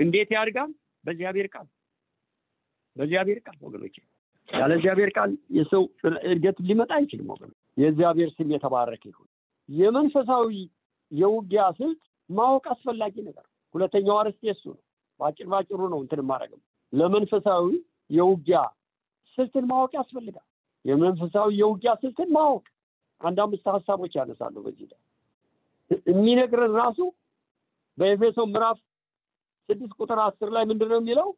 [0.00, 0.70] እንዴት ያድጋል?
[1.04, 1.66] በእግዚአብሔር ቃል
[2.96, 3.96] በእግዚአብሔር ቃል ወገኖች፣
[4.48, 5.82] ያለ እግዚአብሔር ቃል የሰው
[6.30, 9.28] እድገት ሊመጣ አይችልም ወገኖች። የእግዚአብሔር ስም የተባረከ ይሁን።
[9.68, 10.48] የመንፈሳዊ
[11.12, 14.82] የውጊያ ስልት ማወቅ አስፈላጊ ነገር። ሁለተኛው አርዕስት የሱ ነው።
[15.20, 16.60] በአጭር ባጭሩ ነው እንትን ማድረግም
[16.92, 17.66] ለመንፈሳዊ
[18.10, 18.60] የውጊያ
[19.38, 20.46] ስልትን ማወቅ ያስፈልጋል።
[20.84, 22.64] የመንፈሳዊ የውጊያ ስልትን ማወቅ
[23.20, 25.00] አንድ አምስት ሀሳቦች ያነሳሉ። በዚህ ላይ
[26.08, 26.98] የሚነግረን ራሱ
[27.98, 28.78] በኤፌሶ ምዕራፍ
[29.70, 31.28] ስድስት ቁጥር አስር ላይ ምንድን ነው የሚለው?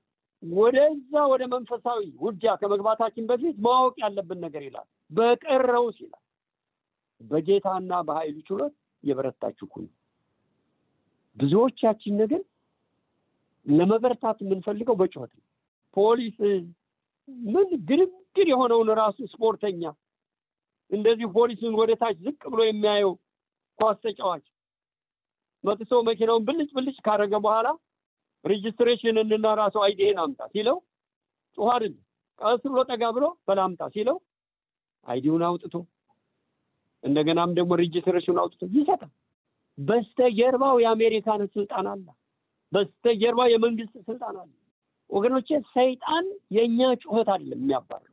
[0.42, 6.22] ወደዛ ወደ መንፈሳዊ ውጊያ ከመግባታችን በፊት ማወቅ ያለብን ነገር ይላል። በቀረውስ ይላል
[7.20, 9.66] በጌታና በኃይሉ ችሎት የበረታችሁ
[11.36, 12.42] ብዙዎቻችን ነገር
[13.66, 15.44] ለመበረታት የምንፈልገው በጩኸት ነው።
[15.96, 16.38] ፖሊስ
[17.48, 19.82] ምን ግርግር የሆነውን ራሱ ስፖርተኛ
[20.90, 23.12] እንደዚሁ ፖሊሱን ወደ ታች ዝቅ ብሎ የሚያየው
[23.78, 24.44] ኳስ ተጫዋች
[25.64, 27.68] መጥቶ መኪናውን ብልጭ ብልጭ ካደረገ በኋላ
[28.44, 30.78] registration እና ራሱ ID ህን አምጣ ሲለው
[31.58, 32.00] ጮኸ አይደለም፣
[32.40, 34.16] ቀስ ብሎ ጠጋ ብሎ በል አምጣ ሲለው
[35.06, 35.74] ID ውን አውጥቶ
[37.04, 39.12] እንደገናም ደግሞ registration አውጥቶ ይሰጣል።
[39.78, 42.06] በስተጀርባው የአሜሪካን ስልጣን አለ።
[42.72, 44.50] በስተጀርባው የመንግስት ስልጣን አለ።
[45.10, 46.26] ወገኖቼ ሰይጣን
[46.56, 48.08] የእኛ ጩኸት አይደለም የሚያባረው።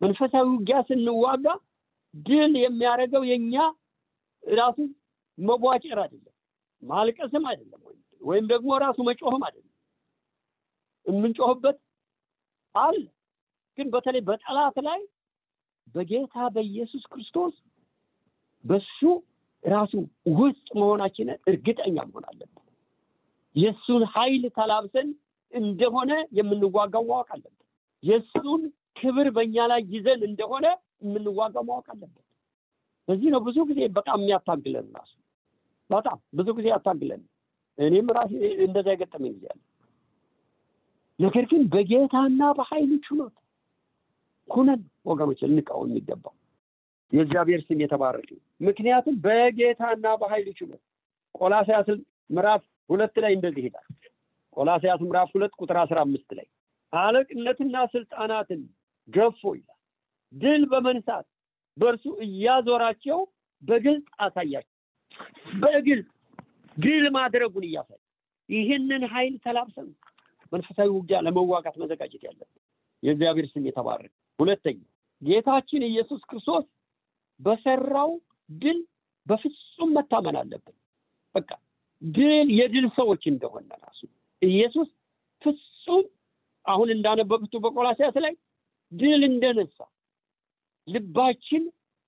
[0.00, 1.46] መንፈሳዊ ውጊያ ስንዋጋ
[2.14, 3.54] ድል የሚያደርገው የእኛ
[4.44, 4.78] ራሱ
[5.38, 6.34] መቧጨር አይደለም፣
[6.82, 7.80] ማልቀስም አይደለም፣
[8.20, 9.74] ወይም ደግሞ ራሱ መጮህም አይደለም።
[11.06, 11.78] የምንጮህበት
[12.74, 12.98] አለ።
[13.78, 15.00] ግን በተለይ በጠላት ላይ
[15.94, 17.54] በጌታ በኢየሱስ ክርስቶስ
[18.64, 19.00] በሱ
[19.64, 19.92] ራሱ
[20.38, 22.64] ውስጥ መሆናችንን እርግጠኛ መሆን አለብን።
[23.56, 25.08] የእሱን ኃይል ተላብሰን
[25.52, 27.54] እንደሆነ የምንዋጋው ማወቅ አለብን።
[28.02, 28.62] የእሱን
[28.98, 30.66] ክብር በእኛ ላይ ይዘን እንደሆነ
[31.04, 32.24] የምንዋጋው ማወቅ አለብን።
[33.08, 35.12] በዚህ ነው ብዙ ጊዜ በጣም የሚያታግለን ራሱ
[35.90, 37.22] በጣም ብዙ ጊዜ ያታግለን።
[37.78, 38.32] እኔም ራሴ
[38.64, 39.46] እንደዛ የገጠመኝ ጊዜ
[41.18, 43.36] ነገር ግን በጌታና በኃይሉ ችሎት
[44.48, 46.34] ሁነን ወገኖች ልንቃወም የሚገባው
[47.12, 50.82] የእግዚአብሔር ስም የተባረከ ምክንያቱም በጌታና በኃይሉ ችሎት
[51.34, 51.88] ቆላስያስ
[52.30, 53.86] ምዕራፍ ሁለት ላይ እንደዚህ ይላል።
[54.56, 56.46] ቆላስያስ ምዕራፍ ሁለት ቁጥር አስራ አምስት ላይ
[56.92, 58.60] አለቅነትና ስልጣናትን
[59.08, 59.78] ገፎ ይላል
[60.32, 61.26] ድል በመንሳት
[61.76, 63.18] በእርሱ እያዞራቸው
[63.62, 64.74] በግልጽ አሳያቸው።
[65.62, 66.08] በግልጽ
[66.78, 68.00] ድል ማድረጉን እያሳየ
[68.48, 69.88] ይህንን ኃይል ተላብሰን
[70.52, 72.60] መንፈሳዊ ውጊያ ለመዋጋት መዘጋጀት ያለብን።
[73.02, 74.78] የእግዚአብሔር ስም የተባረከ። ሁለተኛ
[75.22, 76.64] ጌታችን ኢየሱስ ክርስቶስ
[77.40, 78.10] በሰራው
[78.50, 78.78] ድል
[79.26, 80.76] በፍጹም መታመን አለብን።
[81.34, 81.50] በቃ
[82.02, 84.00] ድል የድል ሰዎች እንደሆነ ራሱ
[84.42, 84.88] ኢየሱስ
[85.42, 86.04] ፍጹም
[86.66, 88.34] አሁን እንዳነበብቱ በቆላሲያስ ላይ
[88.92, 89.78] ድል እንደነሳ
[90.88, 91.64] ልባችን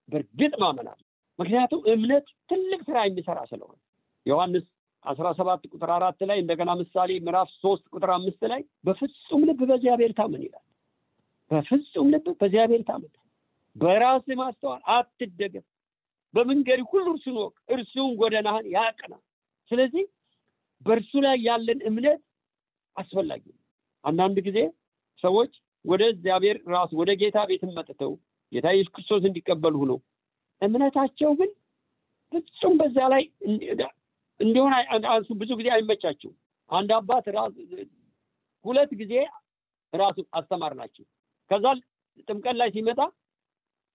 [0.08, 1.00] በእርግጥ ማመን አለ።
[1.38, 3.78] ምክንያቱም እምነት ትልቅ ስራ የሚሰራ ስለሆነ
[4.26, 4.66] ዮሐንስ
[5.04, 10.12] አስራ ሰባት ቁጥር አራት ላይ እንደገና ምሳሌ ምዕራፍ ሶስት ቁጥር አምስት ላይ በፍጹም ልብ በእግዚአብሔር
[10.18, 10.64] ታመን ይላል።
[11.50, 13.12] በፍጹም ልብ በእግዚአብሔር ታመን፣
[13.76, 15.66] በራስ ማስተዋል አትደገፍ፣
[16.34, 19.14] በመንገድ ሁሉ እርሱን ወቅ፣ እርሱን ጎዳናህን ያቅና።
[19.70, 20.04] ስለዚህ
[20.86, 22.20] በእርሱ ላይ ያለን እምነት
[22.96, 23.58] አስፈላጊ ነው።
[24.04, 24.58] አንዳንድ ጊዜ
[25.24, 25.52] ሰዎች
[25.84, 28.12] ወደ እግዚአብሔር ራሱ ወደ ጌታ ቤት መጥተው
[28.52, 29.98] ጌታ ኢየሱስ ክርስቶስ እንዲቀበሉ ሆነው
[30.62, 31.50] እምነታቸው ግን
[32.32, 33.22] ፍጹም በዛ ላይ
[34.40, 34.72] እንዲሆን
[35.40, 36.30] ብዙ ጊዜ አይመቻቸው።
[36.70, 37.26] አንድ አባት
[38.64, 39.14] ሁለት ጊዜ
[39.92, 41.04] ራሱ አስተማር ናቸው።
[41.50, 41.64] ከዛ
[42.28, 43.00] ጥምቀት ላይ ሲመጣ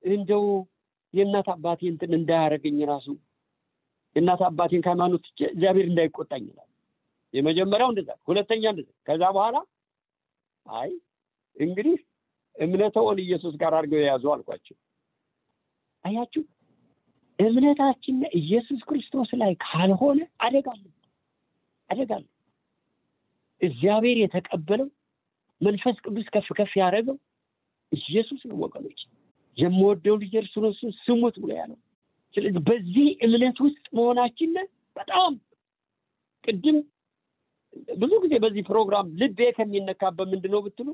[0.04, 0.46] እንደው
[1.14, 3.08] የእናት አባቴ እንትን እንዳያደርገኝ ራሱ
[4.16, 6.70] የእናት አባቴን ከሃይማኖት እግዚአብሔር እንዳይቆጣኝ ይላል።
[7.34, 9.58] የመጀመሪያው እንደዛ፣ ሁለተኛ እንደዛ። ከዛ በኋላ
[10.66, 10.92] አይ
[11.56, 11.98] እንግዲህ
[12.56, 14.76] እምነተውን ኢየሱስ ጋር አድርገው የያዙ አልኳቸው።
[16.06, 16.44] አያችሁ
[17.40, 20.94] እምነታችን ኢየሱስ ክርስቶስ ላይ ካልሆነ አደጋለን
[21.90, 22.32] አደጋለን።
[23.62, 24.88] እግዚአብሔር የተቀበለው
[25.62, 27.18] መንፈስ ቅዱስ ከፍ ከፍ ያደረገው
[27.92, 29.02] ኢየሱስ ነው ወገኖች።
[29.58, 31.78] የምወደው ልጅ እርሱ ነው ስሙት ብሎ ያለው።
[32.36, 34.54] ስለዚህ በዚህ እምነት ውስጥ መሆናችን
[34.96, 35.34] በጣም
[36.44, 36.78] ቅድም
[37.98, 40.88] ብዙ ጊዜ በዚህ ፕሮግራም ልቤ ከሚነካበት ምንድን ነው ብትሉ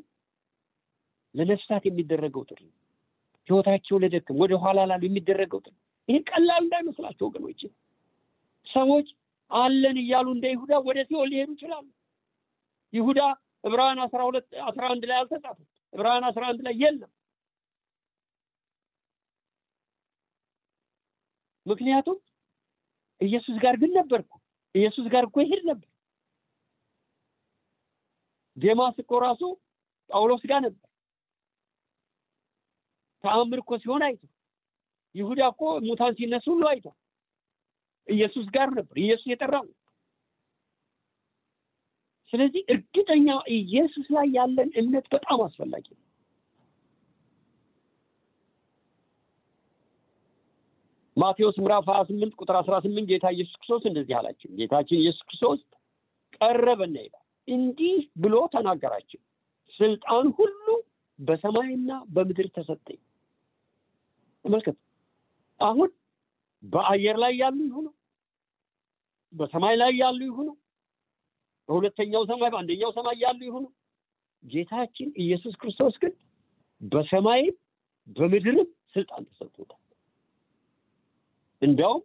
[1.36, 2.62] ለነፍሳት የሚደረገው ጥሪ፣
[3.48, 5.76] ህይወታቸው ለደክም ወደ ላሉ የሚደረገው ጥሪ
[6.12, 7.62] ይሄ ቀላል እንዳይመስላቸው ወገኖች።
[8.68, 9.08] ሰዎች
[9.52, 11.86] አለን እያሉ እንደ ይሁዳ ወደ ሲኦል ሊሄዱ ይችላሉ።
[12.94, 13.20] ይሁዳ
[13.64, 17.12] ዕብራውያን አስራ ሁለት አስራ አንድ ላይ አልተጻፈም። ዕብራውያን አስራ አንድ ላይ የለም።
[21.66, 22.18] ምክንያቱም
[23.22, 24.32] ኢየሱስ ጋር ግን ነበርኩ።
[24.76, 25.88] ኢየሱስ ጋር እኮ ይሄድ ነበር።
[28.58, 29.42] ዴማስ እኮ ራሱ
[30.10, 30.88] ጳውሎስ ጋር ነበር።
[33.24, 34.22] ተአምር እኮ ሲሆን አይቶ
[35.16, 36.98] ይሁዳ እኮ ሙታን ሲነሱ ሁሉ አይቷል።
[38.08, 39.66] ኢየሱስ ጋር ነበር። ኢየሱስ የጠራው
[42.34, 46.06] ስለዚህ እርግጠኛ ኢየሱስ ላይ ያለን እምነት በጣም አስፈላጊ ነው።
[51.18, 55.60] ማቴዎስ ምዕራፍ 28 ቁጥር 18 ጌታ ኢየሱስ ክርስቶስ እንደዚህ አላቸው። ጌታችን ኢየሱስ ክርስቶስ
[56.38, 59.20] ቀረበና ይላል እንዲህ ብሎ ተናገራቸው፣
[59.74, 60.66] ስልጣን ሁሉ
[61.20, 63.00] በሰማይና በምድር ተሰጠኝ።
[64.46, 64.78] ተመልከቱ።
[65.62, 65.90] አሁን
[66.64, 67.88] በአየር ላይ ያሉ ይሁኑ፣
[69.34, 70.48] በሰማይ ላይ ያሉ ይሁኑ፣
[71.70, 73.66] በሁለተኛው ሰማይ በአንደኛው ሰማይ ያሉ ይሁኑ፣
[74.44, 76.14] ጌታችን ኢየሱስ ክርስቶስ ግን
[76.82, 77.56] በሰማይም
[78.18, 78.60] በምድርም
[78.94, 79.78] ስልጣን ተሰጥቶታል።
[81.62, 82.02] እንዲያውም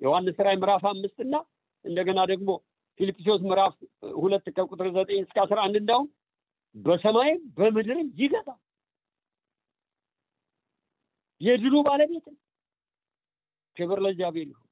[0.00, 1.34] ዮሐንስ ራዕይ ምዕራፍ አምስት እና
[1.84, 2.50] እንደገና ደግሞ
[3.00, 3.74] ፊልጵስዩስ ምዕራፍ
[4.16, 6.08] ሁለት ከቁጥር ዘጠኝ እስከ አስራ አንድ እንዲያውም
[6.74, 8.60] በሰማይም በምድርም ይገዛል
[11.40, 12.38] የድሉ ባለቤት ነው።
[13.78, 14.64] ክብር ለእግዚአብሔር ይሁን።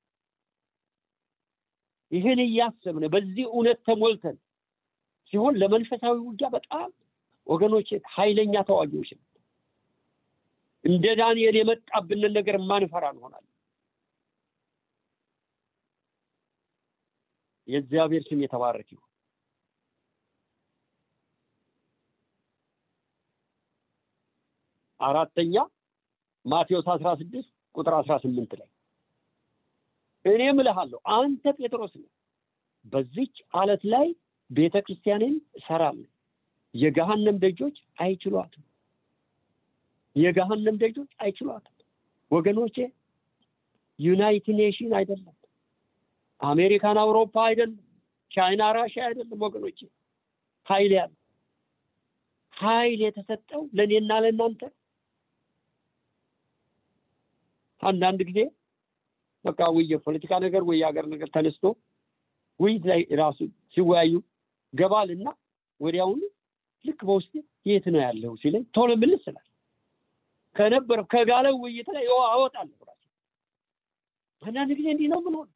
[2.13, 4.37] ይህን እያሰብን በዚህ እውነት ተሞልተን
[5.33, 6.89] ሲሆን ለመንፈሳዊ ውጊያ በጣም
[7.47, 9.11] ወገኖች ኃይለኛ ተዋጊዎች
[10.85, 13.53] እንደ ዳንኤል የመጣብንን ነገር የማንፈራ እንሆናለን።
[17.69, 19.03] የእግዚአብሔር ስም የተባረክ ይሁን።
[25.01, 25.55] አራተኛ
[26.45, 28.69] ማቴዎስ አስራ ስድስት ቁጥር አስራ ስምንት ላይ
[30.27, 32.11] እኔ እምልሃለሁ አንተ ጴጥሮስ ነህ፣
[32.85, 34.09] በዚች አለት ላይ
[34.51, 36.07] ቤተ ክርስቲያንን እሰራለሁ፣
[36.75, 38.65] የገሃነም ደጆች አይችሏትም።
[40.17, 41.73] የገሃነም ደጆች አይችሏትም።
[42.31, 42.77] ወገኖቼ
[43.99, 45.37] ዩናይትድ ኔሽን አይደለም፣
[46.41, 47.77] አሜሪካን አውሮፓ አይደለም፣
[48.31, 49.79] ቻይና ራሽያ አይደለም። ወገኖቼ
[50.67, 51.13] ኃይል ያለ
[52.55, 54.61] ኃይል የተሰጠው ለእኔና ለእናንተ
[57.83, 58.41] አንዳንድ ጊዜ
[59.47, 61.65] በቃ ውይ የፖለቲካ ነገር ወይ የሀገር ነገር ተነስቶ
[62.61, 63.39] ውይይት ላይ ራሱ
[63.75, 64.13] ሲወያዩ
[64.75, 65.29] ገባልና
[65.81, 66.21] ወዲያውኑ
[66.85, 67.33] ልክ በውስጥ
[67.69, 69.47] የት ነው ያለው ሲለኝ ቶሎ ምልስ ስላል
[70.57, 73.03] ከነበረው ከጋለው ውይይት ላይ አወጣለሁ ራሱ
[74.43, 75.51] አንዳንድ ጊዜ እንዲህ ነው ምን ሆነ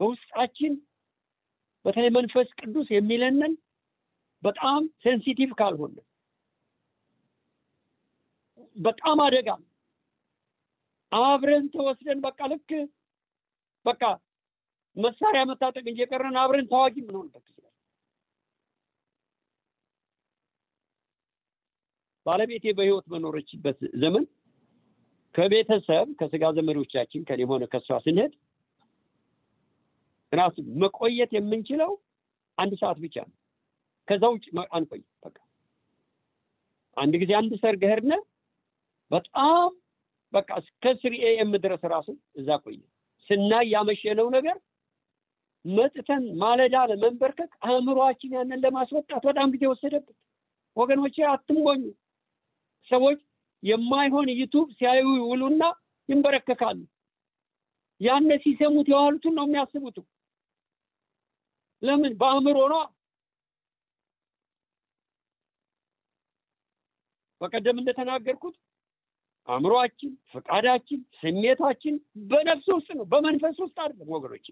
[0.00, 0.72] በውስጣችን
[1.84, 3.52] በተለይ መንፈስ ቅዱስ የሚለንን
[4.42, 5.96] በጣም ሴንሲቲቭ ካልሆነ
[8.76, 9.48] በጣም አደጋ
[11.12, 12.70] አብረን ተወስደን በቃ ልክ
[13.86, 14.02] በቃ
[14.96, 17.72] መሳሪያ መታጠቅ እንጂ የቀረን አብረን ተዋጊ የምንሆንበት ይችላል።
[22.26, 24.24] ባለቤቴ በህይወት በኖረችበት ዘመን
[25.34, 28.32] ከቤተሰብ ከስጋ ዘመዶቻችን ከኔም ሆነ ከሷ ስንሄድ
[30.32, 31.90] ራሱ መቆየት የምንችለው
[32.58, 33.34] አንድ ሰዓት ብቻ ነው።
[34.08, 34.44] ከዛ ውጭ
[34.76, 35.36] አንቆይ። በቃ
[36.96, 38.12] አንድ ጊዜ አንድ ሰርግ ሄድን።
[39.10, 39.70] በጣም
[40.34, 42.80] በቃ እስከ three AM ድረስ ራሱ እዛ ቆየ።
[43.28, 44.56] ስናይ ያመሸነው ነገር
[45.64, 50.16] መጥተን ማለዳ ለመንበርከክ አእምሯችን ያንን ለማስወጣት በጣም ጊዜ ወሰደበት።
[50.76, 51.82] ወገኖቼ አትሞኙ።
[52.88, 53.20] ሰዎች
[53.62, 55.62] የማይሆን YouTube ሲያዩ ይውሉና
[56.08, 56.78] ይንበረከካሉ።
[58.00, 59.96] ያን ሲሰሙት የዋሉትን ነው የሚያስቡት።
[61.82, 62.12] ለምን?
[62.20, 62.82] በአእምሮ ነው።
[67.40, 68.54] በቀደም እንደተናገርኩት
[69.48, 71.94] አእምሯችን፣ ፈቃዳችን፣ ስሜታችን
[72.30, 74.46] በነፍስ ውስጥ ነው፣ በመንፈስ ውስጥ አይደለም ወገኖች።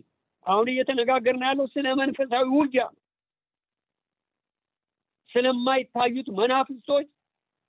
[0.47, 3.01] አሁን እየተነጋገርን ያለው ስለ መንፈሳዊ ውጊያ ነው።
[5.31, 7.07] ስለማይታዩት መናፍስቶች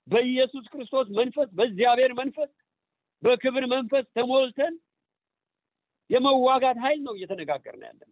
[0.08, 2.50] በኢየሱስ ክርስቶስ መንፈስ፣ በእግዚአብሔር መንፈስ፣
[3.22, 4.74] በክብር መንፈስ ተሞልተን
[6.10, 8.10] የመዋጋት ኃይል ነው እየተነጋገርን ያለን።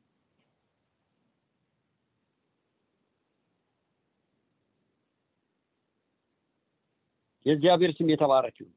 [7.46, 8.74] የእግዚአብሔር ስም የተባረክ ይሁን።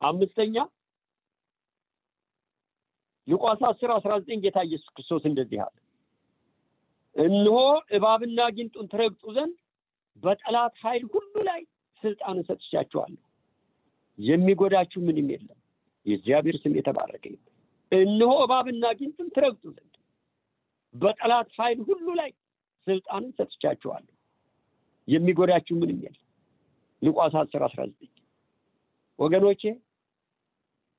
[0.00, 0.56] አምስተኛ
[3.28, 5.74] ሉቃስ አስር አስራ ዘጠኝ ጌታ ኢየሱስ ክርስቶስ እንደዚህ አለ፣
[7.16, 7.58] እነሆ
[7.96, 9.56] እባብና ጊንጡን ትረግጡ ዘንድ
[10.22, 11.60] በጠላት ኃይል ሁሉ ላይ
[12.02, 13.20] ስልጣንን ሰጥቻችኋለሁ፣
[14.18, 15.58] የሚጎዳችሁ ምንም የለም።
[16.06, 17.24] የእግዚአብሔር ስም የተባረከ
[17.92, 19.94] እነሆ እባብና ጊንጡን ትረግጡ ዘንድ
[20.94, 22.30] በጠላት ኃይል ሁሉ ላይ
[22.86, 24.14] ስልጣንን ሰጥቻችኋለሁ፣
[25.08, 26.24] የሚጎዳችሁ ምንም የለም።
[27.02, 28.10] ሉቃስ አስር አስራ ዘጠኝ
[29.18, 29.62] ወገኖቼ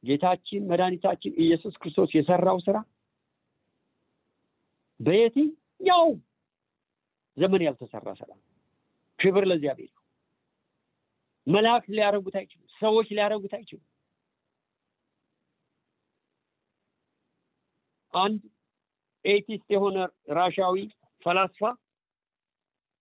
[0.03, 2.77] ጌታችን መድኃኒታችን ኢየሱስ ክርስቶስ የሰራው ስራ
[4.99, 6.07] በየትኛው
[7.37, 8.31] ዘመን ያልተሰራ ስራ።
[9.19, 9.91] ክብር ለእግዚአብሔር።
[11.47, 13.85] መላእክት ሊያደርጉት አይችሉም። ሰዎች ሊያደርጉት አይችሉም።
[18.13, 18.41] አንድ
[19.25, 19.97] ኤቲስት የሆነ
[20.37, 20.77] ራሻዊ
[21.25, 21.61] ፈላስፋ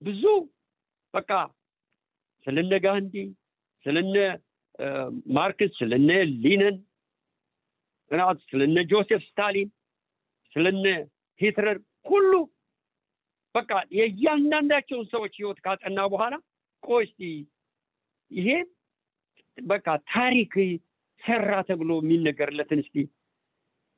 [0.03, 0.23] ብዙ
[1.15, 1.31] በቃ
[2.47, 3.15] ስለነ ጋንዲ
[3.87, 4.17] ስለነ
[5.37, 6.11] ማርክስ ስለነ
[6.45, 6.77] ሊነን
[8.51, 9.69] ስለነ ጆሴፍ ስታሊን
[10.57, 10.87] ስለነ
[11.41, 12.33] ሂትለር ሁሉ
[13.55, 16.35] በቃ የእያንዳንዳቸውን ሰዎች ህይወት ካጠና በኋላ
[16.83, 17.07] ቆይ
[18.31, 18.49] ይሄ
[19.59, 20.53] በቃ ታሪክ
[21.23, 22.97] ሰራ ተብሎ የሚነገርለትን እስቲ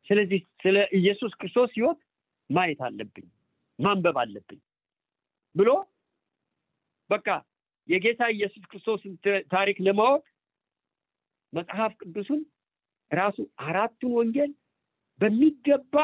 [0.07, 2.01] ስለዚህ ስለ ኢየሱስ ክርስቶስ ህይወት
[2.51, 3.27] ማየት አለብኝ
[3.79, 4.61] ማንበብ አለብኝ
[5.55, 5.71] ብሎ
[7.11, 7.29] በቃ
[7.89, 9.13] የጌታ ኢየሱስ ክርስቶስን
[9.51, 10.25] ታሪክ ለማወቅ
[11.53, 12.41] መጽሐፍ ቅዱሱን
[13.13, 14.53] ራሱ አራቱን ወንጌል
[15.21, 15.95] በሚገባ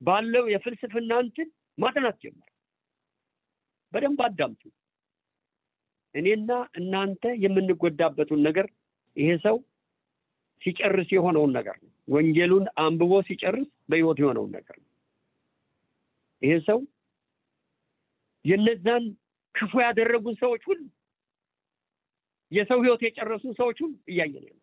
[0.00, 1.48] ባለው የፍልስፍና እንትን
[1.78, 2.50] ማጥናት ጀመር
[3.92, 4.62] በደንብ አዳምጡ።
[6.14, 8.66] እኔና እናንተ የምንጎዳበትን ነገር
[9.16, 9.56] ይሄ ሰው
[10.62, 14.90] ሲጨርስ የሆነውን ነገር ነው። ወንጌሉን አንብቦ ሲጨርስ በህይወት የሆነውን ነገር ነው።
[16.42, 16.78] ይሄ ሰው
[18.44, 19.04] የነዛን
[19.54, 20.80] ክፉ ያደረጉን ሰዎች ሁሉ
[22.52, 24.58] የሰው ህይወት የጨረሱን ሰዎች ሁሉ እያየን ነው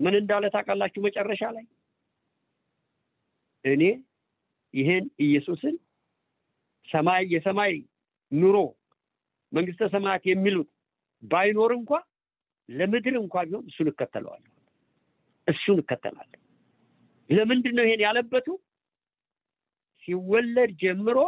[0.00, 1.00] ምን እንዳለ ታውቃላችሁ?
[1.06, 1.64] መጨረሻ ላይ
[3.64, 3.82] እኔ
[4.74, 5.74] ይሄን ኢየሱስን
[6.88, 7.74] ሰማይ የሰማይ
[8.32, 8.56] ኑሮ
[9.52, 10.68] መንግስተ ሰማያት የሚሉት
[11.22, 11.90] ባይኖር እንኳ
[12.68, 14.50] ለምድር እንኳ ቢሆን እሱን እከተለዋለሁ።
[15.48, 16.40] እሱን እከተላለሁ።
[17.30, 18.46] ለምንድን ነው ይሄን ያለበቱ?
[20.02, 21.18] ሲወለድ ጀምሮ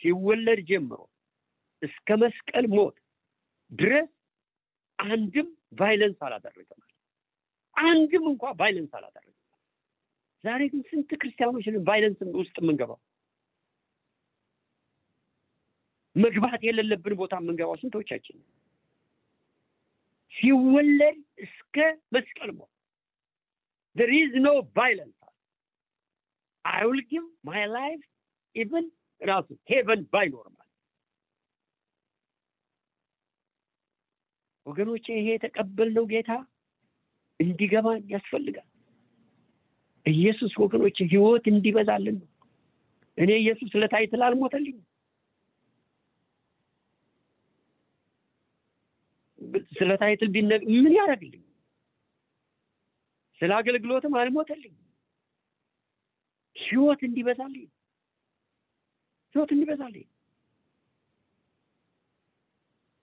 [0.00, 0.98] ሲወለድ ጀምሮ
[1.82, 2.96] እስከ መስቀል ሞት
[3.72, 4.10] ድረስ
[4.98, 6.80] አንድም violence አላደረገም
[7.76, 9.32] አንድም እንኳ violence አላደረገም።
[10.44, 12.98] ዛሬ ግን ስንት ክርስቲያኖች violence ውስጥ የምንገባው?
[16.16, 18.38] መግባት የሌለብን ቦታ የምንገባው ስንቶቻችን?
[20.34, 21.76] ሲወለድ እስከ
[22.14, 22.72] መስቀል ሞት።
[23.96, 25.12] There is no violence.
[26.64, 28.02] I will give my life
[28.54, 28.84] even
[29.20, 30.72] ራሱ heaven ባይኖር ማለት
[34.66, 36.30] ወገኖቼ ይሄ የተቀበልነው ጌታ
[37.40, 38.68] እንዲገባን ያስፈልጋል።
[40.06, 42.28] ኢየሱስ ወገኖች ህይወት እንዲበዛልን ነው።
[43.18, 44.76] እኔ ኢየሱስ ለ title አልሞተልኝም
[49.72, 51.42] ስለ title ቢነግ ምን ያደርግልኝ?
[53.40, 54.74] ስለ አገልግሎትም አልሞተልኝ።
[56.56, 57.66] ህይወት እንዲበዛልኝ
[59.34, 60.06] ህይወት እንዲበዛልኝ።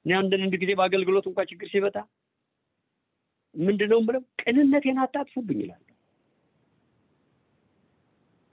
[0.06, 1.98] እኔ አንዳንድ ጊዜ በአገልግሎት እንኳን ችግር ሲበጣ
[3.56, 5.82] ምንድነው ብለው ቅንነቴን አታጥፉብኝ ይላል።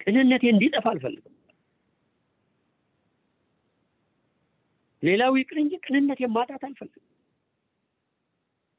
[0.01, 1.34] ቅንነቴ እንዲጠፋ አልፈልግም።
[5.03, 7.07] ሌላው ይቅር እንጂ ቅንነቴን ማጣት አልፈልግም።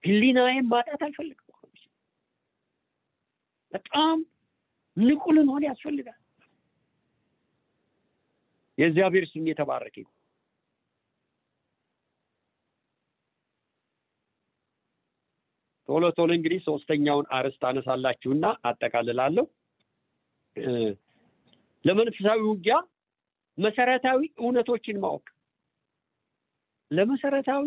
[0.03, 1.47] ህሊናዬን ማጣት አልፈልግም።
[3.71, 4.17] በጣም
[4.97, 6.17] ንቁ ልንሆን ያስፈልጋል።
[8.77, 9.95] የእግዚአብሔር ስም የተባረከ
[15.91, 19.45] ቶሎ ቶሎ እንግዲህ ሶስተኛውን አርዕስት አነሳላችሁና አጠቃልላለሁ።
[21.85, 22.75] ለመንፈሳዊ ውጊያ
[23.57, 25.25] መሰረታዊ እውነቶችን ማወቅ።
[26.91, 27.65] ለመሰረታዊ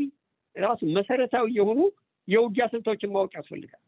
[0.57, 1.81] ራሱ መሰረታዊ የሆኑ
[2.29, 3.83] የውጊያ ስልቶችን ማወቅ ያስፈልጋል።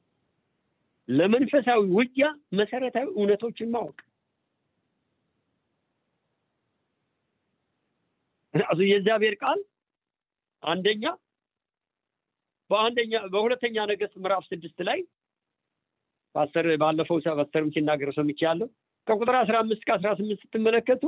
[1.08, 3.98] ለመንፈሳዊ ውጊያ መሰረታዊ እውነቶችን ማወቅ።
[8.54, 9.60] ራሱ የእግዚአብሔር ቃል
[10.62, 11.04] አንደኛ
[12.70, 14.98] በአንደኛ በሁለተኛ ነገስት ምዕራፍ ስድስት ላይ
[16.34, 18.68] ፓስተር ባለፈው ፓስተርም ሲናገር ሰምቻለሁ።
[19.06, 21.04] ከቁጥር አስራ አምስት ከአስራ ስምንት ስትመለከቱ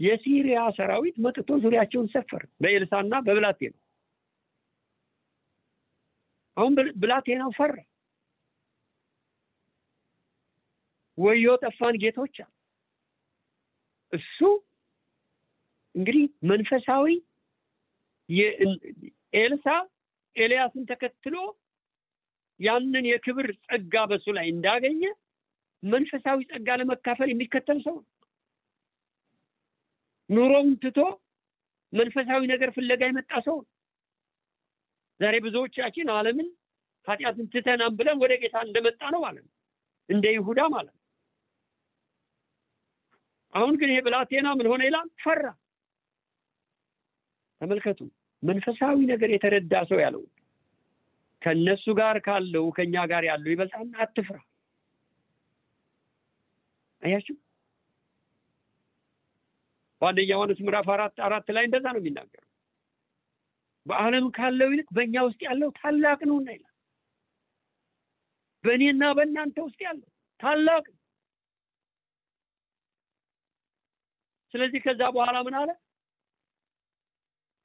[0.00, 3.80] የሲሪያ ሰራዊት መጥቶ ዙሪያቸውን ሰፈር በኤልሳና በብላቴናው
[6.56, 7.74] አሁን ብላቴናው ፈራ።
[11.18, 12.36] ወዮ ጠፋን ጌቶች
[14.12, 14.38] እሱ
[15.94, 17.06] እንግዲህ መንፈሳዊ
[19.34, 19.66] ኤልሳ
[20.36, 21.36] ኤልያስን ተከትሎ
[22.60, 25.02] ያንን የክብር ጸጋ በሱ ላይ እንዳገኘ
[25.82, 27.96] መንፈሳዊ ጸጋ ለመካፈል የሚከተል ሰው
[30.30, 30.98] ኑሮውን ትቶ
[31.92, 33.56] መንፈሳዊ ነገር ፍለጋ የመጣ ሰው
[35.20, 36.48] ዛሬ ብዙዎቻችን ዓለምን
[37.06, 39.52] ኃጢአትን ትተናም ብለን ወደ ጌታ እንደመጣ ነው ማለት ነው።
[40.08, 41.00] እንደ ይሁዳ ማለት ነው።
[43.54, 45.08] አሁን ግን ይሄ ብላቴና ምን ሆነ ይላል?
[45.24, 45.44] ፈራ።
[47.60, 48.00] ተመልከቱ
[48.42, 50.22] መንፈሳዊ ነገር የተረዳ ሰው ያለው
[51.42, 54.36] ከነሱ ጋር ካለው ከኛ ጋር ያለው ይበልጣል። አትፍራ።
[57.02, 57.36] አያችሁ?
[60.02, 62.48] በአንደኛ ዮሐንስ ምዕራፍ አራት አራት ላይ እንደዛ ነው የሚናገረው።
[63.86, 66.68] በአለም ካለው ይልቅ በእኛ ውስጥ ያለው ታላቅ ነውና ይላል።
[68.64, 70.08] በእኔና በእናንተ ውስጥ ያለው
[70.40, 70.84] ታላቅ
[74.54, 75.70] ስለዚህ ከዛ በኋላ ምን አለ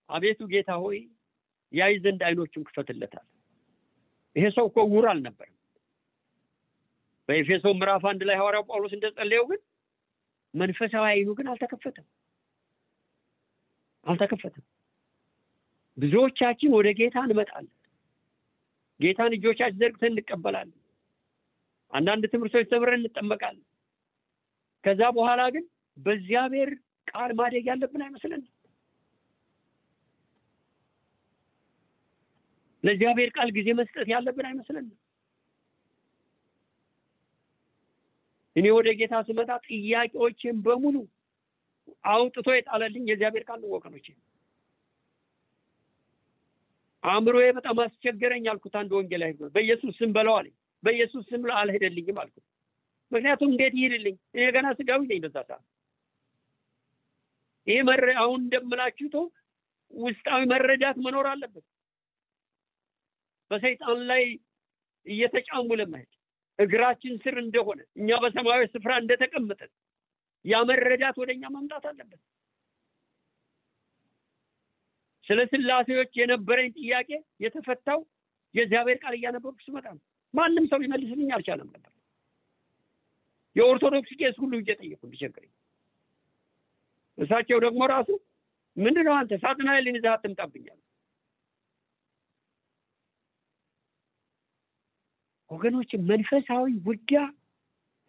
[0.09, 0.99] አቤቱ ጌታ ሆይ
[1.71, 3.25] ያይ ዘንድ አይኖቹን ክፈትለታል።
[4.35, 5.53] ይሄ ሰው እኮ ዕውር አልነበረም።
[7.29, 9.61] በኤፌሶ ምዕራፍ አንድ ላይ ሐዋርያው ጳውሎስ እንደጸለየው ግን
[10.53, 12.05] መንፈሳዊ አይኑ ግን አልተከፈተም
[14.05, 14.65] አልተከፈተም።
[15.97, 17.73] ብዙዎቻችን ወደ ጌታ እንመጣለን።
[18.99, 20.77] ጌታን እጆቻችን ዘርግተን እንቀበላለን።
[21.93, 23.65] አንዳንድ ትምህርቶች ተምረን እንጠመቃለን።
[24.83, 25.65] ከዛ በኋላ ግን
[25.97, 26.69] በእግዚአብሔር
[27.07, 28.49] ቃል ማደግ ያለብን አይመስለንም።
[32.88, 34.95] ለእግዚአብሔር ቃል ጊዜ መስጠት ያለብን አይመስለንም።
[38.55, 40.95] እኔ ወደ ጌታ ስመጣ ጥያቄዎችን በሙሉ
[42.11, 44.07] አውጥቶ የጣለልኝ የእግዚአብሔር ቃል ነው ወገኖቼ።
[47.03, 52.45] አእምሮዬ በጣም አስቸገረኝ አልኩት። አንድ ወንጌላዊ በኢየሱስ ስም በለው አለኝ። በኢየሱስ ስም አልሄደልኝም አልኩት።
[53.11, 54.15] ምክንያቱም እንዴት ይሄድልኝ?
[54.35, 55.63] እኔ ገና ስጋዊ ነኝ በዛ ሰዓት።
[57.67, 59.25] ይሄ መረ አሁን እንደምላችሁ ተው
[59.93, 61.65] ውስጣዊ መረዳት መኖር አለበት።
[63.51, 64.23] በሰይጣን ላይ
[65.05, 66.11] እየተጫሙ ለመሄድ
[66.59, 69.71] እግራችን ስር እንደሆነ እኛ በሰማያዊ ስፍራ እንደተቀመጠን
[70.45, 72.21] ያ መረዳት ወደ እኛ መምጣት አለበት።
[75.27, 77.09] ስለ ስላሴዎች የነበረኝ ጥያቄ
[77.43, 77.99] የተፈታው
[78.55, 81.91] የእግዚአብሔር ቃል እያነበብኩ ስመጣ ነው። ማንም ሰው ሊመልስልኝ አልቻለም ነበር።
[83.55, 85.51] የኦርቶዶክስ ቄስ ሁሉ እየጠየቁ እንዲቸገረኝ
[87.17, 88.09] እሳቸው ደግሞ ራሱ
[88.77, 90.79] ምንድነው አንተ ሳጥናኤልን ይዘህ አትምጣብኛል።
[95.51, 97.19] ወገኖች መንፈሳዊ ውጊያ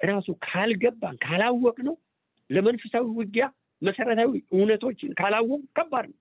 [0.00, 1.96] ራሱ ካልገባን ካላወቅ ነው
[2.50, 3.44] ለመንፈሳዊ ውጊያ
[3.82, 6.18] መሰረታዊ እውነቶችን ካላወቅ ከባድ ነው።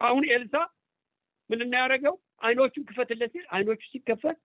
[0.00, 0.54] አሁን ኤልሳ
[1.50, 4.38] ምንድን ያደረገው አይኖቹን ክፈትለት ሲል አይኖቹ ሲከፈት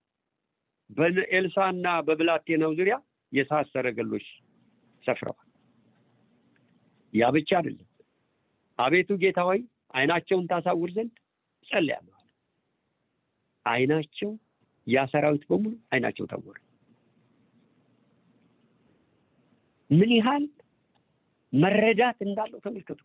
[0.90, 2.96] በኤልሳ እና በብላቴናው ዙሪያ
[3.32, 4.26] የእሳት ሰረገሎች
[5.04, 5.44] ሰፍረዋል።
[7.12, 7.88] ያ ብቻ አይደለም።
[8.78, 9.60] አቤቱ ጌታ ሆይ
[9.94, 11.14] አይናቸውን ታሳውር ዘንድ
[11.66, 12.14] ጸልያለሁ።
[13.66, 14.30] አይናቸው
[14.88, 16.56] ያ ሰራዊት በሙሉ አይናቸው ታወረ።
[19.90, 20.44] ምን ያህል
[21.52, 23.00] መረዳት እንዳለው ተመልከቱ።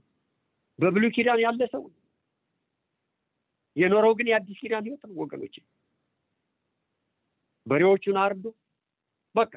[0.80, 1.84] በብሉይ ኪዳን ያለ ሰው
[3.76, 5.56] የኖረው ግን የአዲስ ኪዳን ህይወት ነው ወገኖች።
[7.66, 8.46] በሬዎቹን አርዶ
[9.36, 9.54] በቃ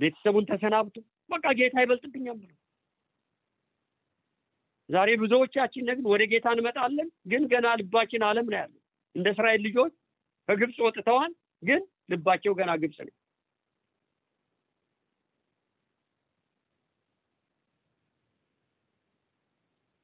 [0.00, 0.96] ቤተሰቡን ተሰናብቶ
[1.30, 2.50] በቃ ጌታ ይበልጥብኛል ብሎ
[4.88, 8.80] ዛሬ ብዙዎቻችን ግን ወደ ጌታ እንመጣለን፣ ግን ገና ልባችን ዓለም ነው ያለው።
[9.14, 9.94] እንደ እስራኤል ልጆች
[10.48, 11.32] ከግብፅ ወጥተዋል፣
[11.62, 13.14] ግን ልባቸው ገና ግብፅ ነው።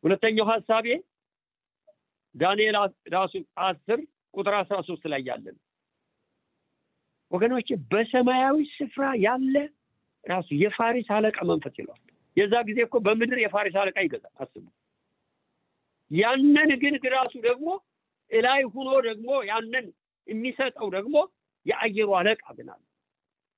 [0.05, 0.86] ሁለተኛው ሀሳቤ
[2.34, 2.76] ዳንኤል
[3.14, 3.32] ራሱ
[3.64, 3.99] አስር
[4.34, 5.57] ቁጥር አስራ ሶስት ላይ ያለን
[7.32, 9.55] ወገኖች በሰማያዊ ስፍራ ያለ
[10.24, 12.01] ራሱ የፋሪስ አለቃ መንፈስ ይለዋል።
[12.36, 14.64] የዛ ጊዜ እኮ በምድር የፋሪስ አለቃ ይገዛል። አስቡ።
[16.11, 17.68] ያንን ግን ራሱ ደግሞ
[18.30, 19.86] እላይ ሁኖ ደግሞ ያንን
[20.31, 21.16] የሚሰጠው ደግሞ
[21.66, 22.83] የአየሩ አለቃ ግን አለ።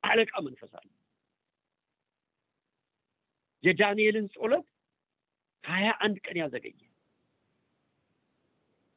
[0.02, 0.88] አለቃ መንፈስ አለ።
[3.64, 4.66] የዳንኤልን ጸሎት
[5.64, 6.78] ሀያ አንድ ቀን ያዘገየ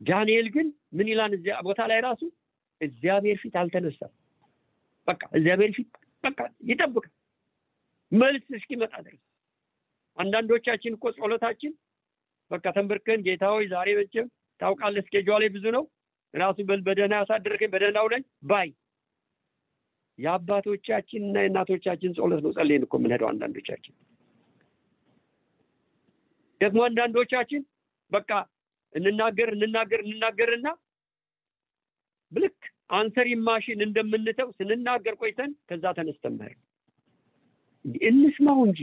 [0.01, 0.67] ዳንኤል ግን
[0.97, 2.21] ምን ይላል እዚያ ቦታ ላይ ራሱ
[2.81, 4.13] እግዚአብሔር ፊት አልተነሳም።
[5.07, 5.89] በቃ እግዚአብሔር ፊት
[6.23, 7.13] በቃ ይጠብቃል
[8.11, 9.21] መልስ እስኪመጣ ድረስ።
[10.17, 11.71] አንዳንዶቻችን እኮ ጸሎታችን
[12.51, 14.27] በቃ ተንበርከን ጌታ ሆይ ዛሬ መቼም
[14.61, 15.83] ታውቃለህ እስኬጇ ላይ ብዙ ነው
[16.35, 16.57] ራሱ
[16.87, 18.69] በደህና ያሳድርከኝ በደህና ውለኝ ባይ
[20.19, 23.93] የአባቶቻችን እና የእናቶቻችን ጸሎት ነው ጸልየን እኮ የምንሄደው አንዳንዶቻችን
[26.61, 27.61] ደግሞ አንዳንዶቻችን
[28.11, 28.31] በቃ
[28.95, 30.67] እንናገር እንናገር እንናገርና
[32.31, 32.59] ብልክ
[32.91, 36.59] አንሰሪ ማሽን እንደምንተው ስንናገር ቆይተን ከዛ ተነስተን መሄድ
[38.07, 38.79] እንስማው እንጂ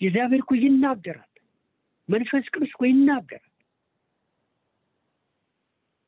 [0.00, 1.30] እግዚአብሔር እኮ ይናገራል።
[2.08, 3.50] መንፈስ ቅዱስ እኮ ይናገራል።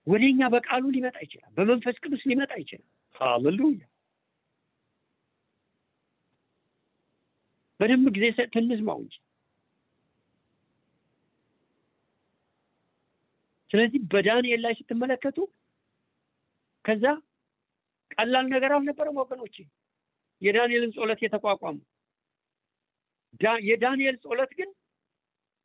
[0.07, 3.83] ወደኛ በቃሉ ሊመጣ ይችላል። በመንፈስ ቅዱስ ሊመጣ ይችላል። ሃሌሉያ!
[7.81, 9.15] በደንብ ጊዜ ሰጥተን እንስማው እንጂ
[13.71, 15.39] ስለዚህ በዳንኤል ላይ ስትመለከቱ
[16.85, 17.05] ከዛ
[18.11, 19.57] ቀላል ነገር አልነበረም ወገኖች።
[20.43, 21.77] የዳንኤልን ጸሎት የተቋቋሙ
[23.67, 24.71] የዳንኤል ጸሎት ግን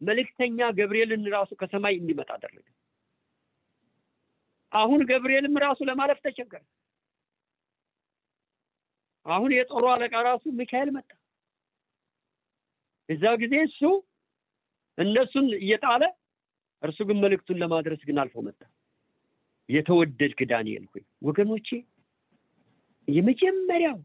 [0.01, 2.67] መልእክተኛ ገብርኤልን ራሱ ከሰማይ እንዲመጣ አደረገ።
[4.71, 6.61] አሁን ገብርኤልም ራሱ ለማለፍ ተቸገረ።
[9.25, 11.09] አሁን የጦሩ አለቃ ራሱ ሚካኤል መጣ።
[13.09, 13.81] እዛ ጊዜ እሱ
[14.97, 16.03] እነሱን እየጣለ
[16.83, 18.61] እርሱ ግን መልእክቱን ለማድረስ ግን አልፎ መጣ።
[19.69, 21.67] የተወደድክ ዳንኤል ሆይ ወገኖቼ፣
[23.07, 23.97] የመጀመሪያው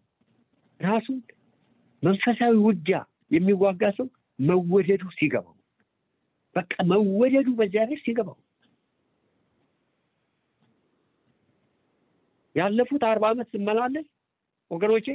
[0.81, 1.07] ራሱ
[2.03, 2.99] መንፈሳዊ ውጊያ
[3.31, 4.07] የሚዋጋ ሰው
[4.39, 5.55] መወደዱ ሲገባው፣
[6.57, 8.37] በቃ መወደዱ በእግዚአብሔር ሲገባው፣
[12.57, 14.07] ያለፉት አርባ ዓመት ስመላለስ
[14.71, 15.07] ወገኖቼ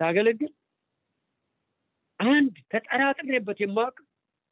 [0.00, 0.52] ሳገለግል
[2.20, 3.96] አንድ ተጠራጥሬበት የማውቅ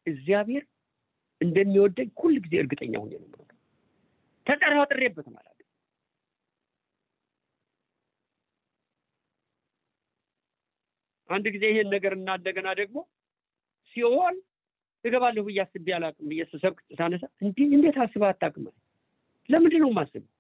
[0.06, 0.64] እግዚአብሔር
[1.40, 3.30] እንደሚወደኝ ሁል ጊዜ እርግጠኛ ሆኜ ነው
[4.46, 5.50] ተጠራጥሬበት ማለት
[11.30, 12.98] አንድ ጊዜ ይሄን ነገር እና እንደገና ደግሞ
[13.94, 14.36] ሲኦል
[15.04, 18.66] እገባለሁ ብዬ አስቤ አላውቅም ብዬ ስሰብክ ሳነሳ እንዲህ እንዴት አስበህ አታውቅም?
[19.48, 20.30] ለምንድን ነው የማስበው?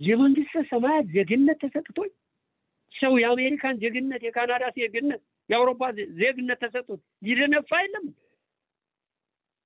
[0.00, 2.10] የመንግስተ ሰማያት ዜግነት ተሰጥቶኝ
[2.92, 5.20] ሰው የአሜሪካን ዜግነት፣ የካናዳ ዜግነት፣
[5.50, 5.80] የአውሮፓ
[6.18, 8.06] ዜግነት ተሰጥቶት ይደነፋ የለም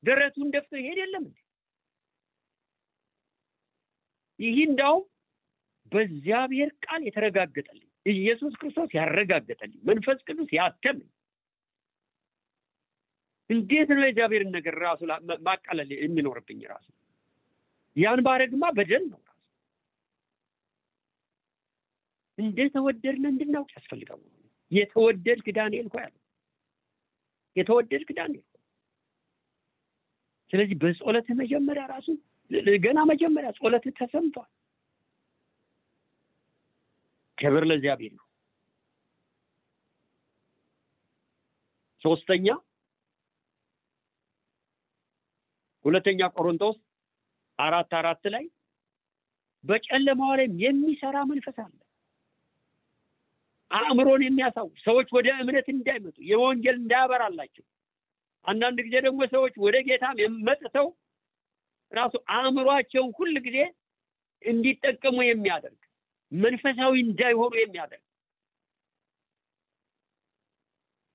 [0.03, 1.24] ደረቱን ደፍቶ ይሄድ የለም
[4.39, 5.05] ይህ እንዳውም
[5.93, 11.09] በእግዚአብሔር ቃል የተረጋገጠልኝ ኢየሱስ ክርስቶስ ያረጋገጠልኝ መንፈስ ቅዱስ ያተምኝ
[13.51, 15.01] እንዴት ነው የእግዚአብሔርን ነገር ራሱ
[15.47, 16.87] ማቃለል የሚኖርብኝ ራሱ?
[17.97, 19.37] ያን ባረግማ በደል ነው ራሱ
[22.41, 24.20] እንደተወደድን እንድናውቅ ያስፈልጋል
[24.70, 26.14] የተወደድክ ዳንኤል ሆይ አለ
[27.57, 28.47] የተወደድክ ዳንኤል
[30.51, 32.09] ስለዚህ በጸሎትህ መጀመሪያ ራሱ
[32.84, 34.49] ገና መጀመሪያ ጸሎትህ ተሰምቷል።
[37.38, 38.26] ክብር ለእግዚአብሔር ነው።
[42.03, 42.47] ሶስተኛ
[45.84, 46.76] ሁለተኛ ቆሮንቶስ
[47.59, 48.45] አራት አራት ላይ
[49.64, 51.72] በጨለማው ላይ የሚሰራ መንፈስ አለ
[53.71, 57.64] አእምሮን የሚያሳውቅ ሰዎች ወደ እምነት እንዳይመጡ የወንጌል እንዳያበራላቸው።
[58.45, 60.16] አንዳንድ ጊዜ ደግሞ ሰዎች ወደ ጌታም
[60.47, 60.87] መጥተው
[61.93, 63.59] ራሱ አእምሯቸውን ሁል ጊዜ
[64.43, 65.81] እንዲጠቀሙ የሚያደርግ
[66.33, 68.05] መንፈሳዊ እንዳይሆኑ የሚያደርግ።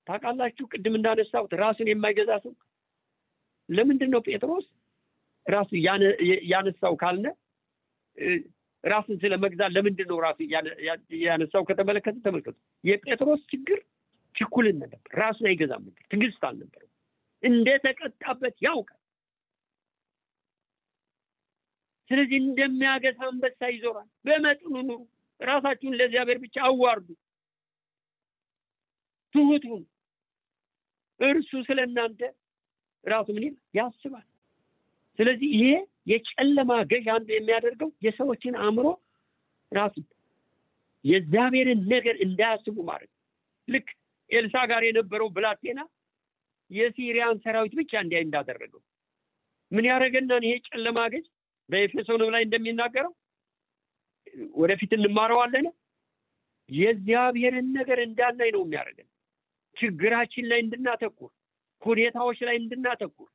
[0.06, 0.64] ታውቃላችሁ?
[0.72, 2.52] ቅድም እንዳነሳሁት ራሱን የማይገዛ ሰው
[3.68, 4.66] ለምንድን ነው ጴጥሮስ?
[5.46, 5.70] ራሱ
[6.52, 7.26] ያነሳው ካልነ
[8.86, 10.38] ራስን ስለ መግዛት ለምንድን ነው ራሱ
[11.22, 13.78] ያነሳው ከተመለከተ ተመልከቱ። የጴጥሮስ ችግር
[14.34, 16.90] ችኩልነት ነበር። ራሱን አይገዛም ነበር። ትግስት አልነበረው
[17.42, 19.00] እንደተቀጣበት ያውቃል።
[22.10, 25.00] ስለዚህ እንደሚያገሳ አንበሳ ይዞራል። በመጠኑ ኑሩ
[25.40, 27.08] ራሳችሁን ለእግዚአብሔር ብቻ አዋርዱ።
[29.34, 29.82] ትሁቱን
[31.20, 32.20] እርሱ ስለ እናንተ
[33.04, 33.44] ራሱ ምን
[33.76, 34.26] ያስባል።
[35.18, 35.66] ስለዚህ ይሄ
[36.06, 38.86] የጨለማ ገዥ አንዱ የሚያደርገው። የሰዎችን አእምሮ
[39.72, 39.96] ራሱ
[41.04, 43.10] የእግዚአብሔርን ነገር እንዳያስቡ ማድረግ።
[43.68, 43.88] ልክ
[44.30, 45.80] ኤልሳ ጋር የነበረው ብላቴና
[46.70, 48.80] የሲሪያን ሰራዊት ብቻ እንዲያይ እንዳደረገው
[49.72, 51.26] ምን ያደረገናን ይሄ ጨለማ ገዥ
[51.68, 53.12] በኤፌሶንም ላይ እንደሚናገረው
[54.56, 55.66] ወደፊት እንማረዋለን።
[56.70, 59.08] የእግዚአብሔርን ነገር እንዳናይ ነው የሚያደርገን።
[59.76, 61.30] ችግራችን ላይ እንድናተኩር
[61.82, 63.28] ሁኔታዎች ላይ እንድናተኩር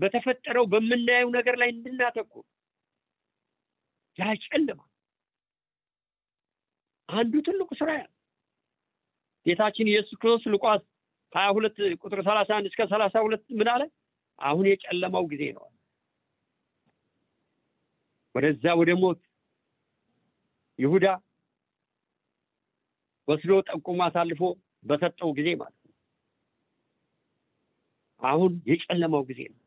[0.00, 2.44] በተፈጠረው በምናየው ነገር ላይ እንድናተኩር
[4.18, 4.88] ያጨልማል
[7.08, 8.04] አንዱ ትልቁ ስራ ያ
[9.46, 10.82] ጌታችን ኢየሱስ ክርስቶስ ሉቃስ
[11.32, 13.82] ሀያ ሁለት ቁጥር ሰላሳ አንድ እስከ ሰላሳ ሁለት ምን አለ?
[14.38, 15.64] አሁን የጨለማው ጊዜ ነው
[18.34, 19.20] ወደዛ ወደ ሞት
[20.78, 21.06] ይሁዳ
[23.28, 24.42] ወስዶ ጠቁሞ አሳልፎ
[24.84, 25.94] በሰጠው ጊዜ ማለት ነው።
[28.22, 29.60] አሁን የጨለማው ጊዜ ነው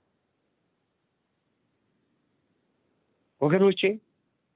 [3.43, 3.81] ወገኖቼ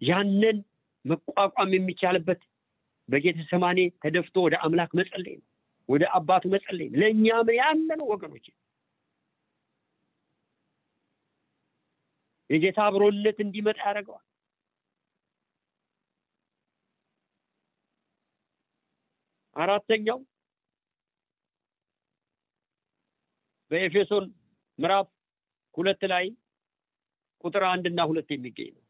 [0.01, 0.57] ያንን
[1.05, 2.41] መቋቋም የሚቻልበት
[3.09, 5.45] በጌተ ሰማኔ ተደፍቶ ወደ አምላክ መጸለይ ነው
[5.89, 8.45] ወደ አባቱ መጸለይ ለእኛም ያለ ነው ወገኖቼ
[12.49, 14.23] የጌታ አብሮነት እንዲመጣ ያደርገዋል።
[19.55, 20.19] አራተኛው
[23.71, 24.25] በኤፌሶን
[24.79, 25.07] ምዕራፍ
[25.77, 26.25] ሁለት ላይ
[27.43, 28.83] ቁጥር አንድ እና ሁለት የሚገኝ ነው።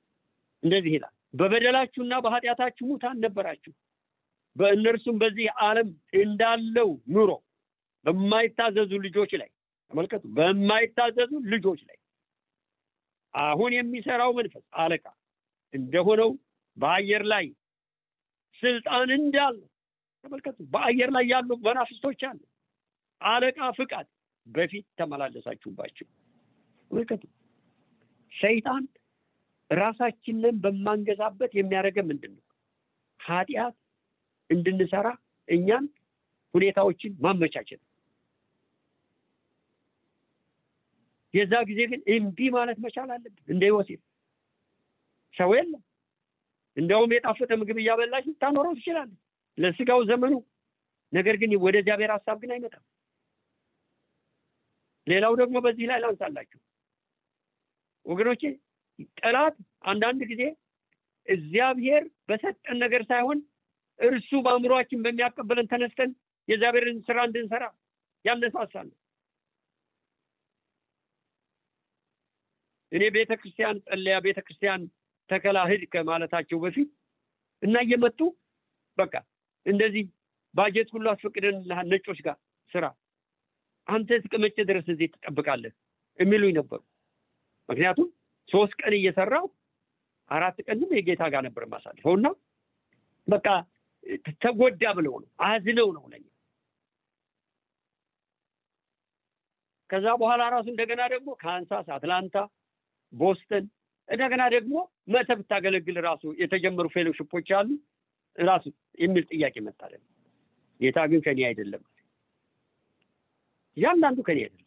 [0.64, 3.74] እንደዚህ ይላል። በበደላችሁና በኃጢአታችሁ ሙታን ነበራችሁ።
[4.56, 5.90] በእነርሱም በዚህ ዓለም
[6.20, 7.32] እንዳለው ኑሮ
[8.06, 9.50] በማይታዘዙ ልጆች ላይ
[9.92, 11.98] ተመልከቱ በማይታዘዙ ልጆች ላይ
[13.34, 15.06] አሁን የሚሰራው መንፈስ አለቃ
[15.74, 16.30] እንደሆነው
[16.78, 17.46] በአየር ላይ
[18.64, 19.58] ስልጣን እንዳለ
[20.26, 22.40] ተመልከቱ በአየር ላይ ያሉ መናፍስቶች አሉ።
[23.22, 24.08] አለቃ ፍቃድ
[24.48, 26.08] በፊት ተመላለሳችሁባቸው።
[26.92, 27.24] ተመልከቱ
[28.38, 28.84] ሰይጣን
[29.70, 32.44] ራሳችንን በማንገዛበት የሚያደርገ ምንድን ነው
[33.20, 33.76] ኃጢአት
[34.50, 35.08] እንድንሰራ
[35.48, 35.86] እኛን
[36.54, 37.82] ሁኔታዎችን ማመቻቸት።
[41.34, 44.02] የዛ ጊዜ ግን እምቢ ማለት መቻል አለብን እንደ ዮሴፍ።
[45.36, 45.82] ሰው የለም።
[46.78, 49.20] እንደውም የጣፈጠ ምግብ እያበላች ታኖረው ትችላለች
[49.58, 50.34] ለስጋው ዘመኑ።
[51.14, 52.84] ነገር ግን ወደ እግዚአብሔር ሀሳብ ግን አይመጣም።
[55.08, 56.60] ሌላው ደግሞ በዚህ ላይ ላንሳላችሁ
[58.08, 58.42] ወገኖቼ
[59.20, 60.44] ጠላት አንዳንድ ጊዜ
[61.28, 63.40] እግዚአብሔር በሰጠን ነገር ሳይሆን
[64.00, 66.12] እርሱ በአእምሯችን በሚያቀበለን ተነስተን
[66.48, 67.64] የእግዚአብሔርን ስራ እንድንሰራ
[68.26, 68.90] ያነሳሳል።
[72.92, 74.82] እኔ ቤተ ክርስቲያን ጸለያ ቤተ ክርስቲያን
[75.30, 76.90] ተከላ ሂድ ከማለታቸው በፊት
[77.64, 78.20] እና እየመጡ
[78.98, 79.14] በቃ
[79.66, 80.06] እንደዚህ
[80.54, 81.58] ባጀት ሁሉ አስፈቅደን
[81.92, 82.38] ነጮች ጋር
[82.72, 82.86] ስራ
[83.88, 85.74] አንተ እስከ መቼ ድረስ እዚህ ትጠብቃለህ
[86.20, 86.80] የሚሉኝ ነበሩ።
[87.70, 88.10] ምክንያቱም
[88.50, 89.46] ሶስት ቀን እየሰራው
[90.32, 92.28] አራት ቀንም የጌታ ጋር ነበር የማሳልፈው እና
[93.28, 93.48] በቃ
[94.44, 96.26] ተጎዳ ብለው ነው አዝነው ነው ለኛ።
[99.90, 102.38] ከዛ በኋላ ራሱ እንደገና ደግሞ ካንሳስ፣ አትላንታ፣
[103.14, 103.66] ቦስተን
[104.10, 104.76] እንደገና ደግሞ
[105.14, 107.70] መተ ብታገለግል ራሱ የተጀመሩ ፌሎሽፖች አሉ
[108.38, 108.66] ራሱ
[109.00, 110.02] የሚል ጥያቄ መጣለን።
[110.80, 111.84] ጌታ ግን ከኔ አይደለም፣
[113.78, 114.67] እያንዳንዱ ከኔ አይደለም።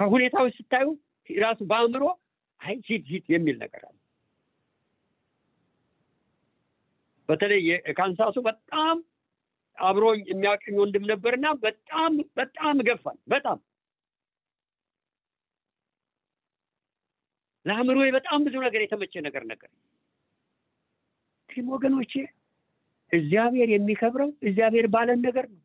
[0.00, 0.86] ከሁኔታዎች ስታዩ
[1.30, 2.04] ራሱ በአእምሮ
[2.60, 3.96] አይ ሂድ ሂድ የሚል ነገር አለ።
[7.28, 8.96] በተለይ የካንሳሱ በጣም
[9.78, 13.58] አብሮኝ የሚያቀኝ ወንድም ነበርና በጣም በጣም ገፋል። በጣም
[17.66, 19.70] ለአእምሮ በጣም ብዙ ነገር የተመቸ ነገር ነገር
[21.70, 22.12] ወገኖቼ
[23.12, 25.60] እግዚአብሔር የሚከብረው እግዚአብሔር ባለን ነገር ነው።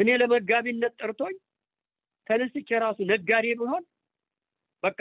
[0.00, 1.34] እኔ ለመጋቢነት ጠርቶኝ
[2.26, 3.84] ተነስቼ ራሱ ነጋዴ ብሆን
[4.82, 5.00] በቃ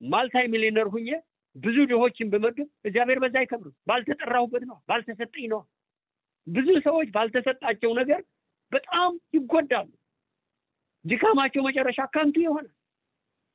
[0.00, 1.08] ማልታይ ሚሊዮነር ሁኜ
[1.56, 5.60] ብዙ ድሆችን ብመግብ እግዚአብሔር በዛ አይከብርም። ባልተጠራሁበት ነው፣ ባልተሰጠኝ ነው።
[6.46, 8.20] ብዙ ሰዎች ባልተሰጣቸው ነገር
[8.72, 9.90] በጣም ይጎዳሉ።
[11.04, 12.66] ድካማቸው መጨረሻ ከንቱ የሆነ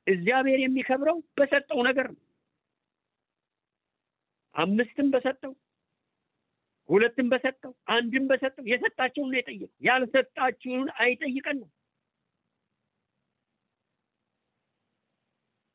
[0.08, 2.22] እግዚአብሔር የሚከብረው በሰጠው ነገር ነው።
[4.56, 5.54] አምስትም በሰጠው
[6.90, 11.70] ሁለትም በሰጠው አንድም በሰጠው የሰጣቸውን ነው የጠየቀው። ያልሰጣችሁን አይጠይቀን ነው።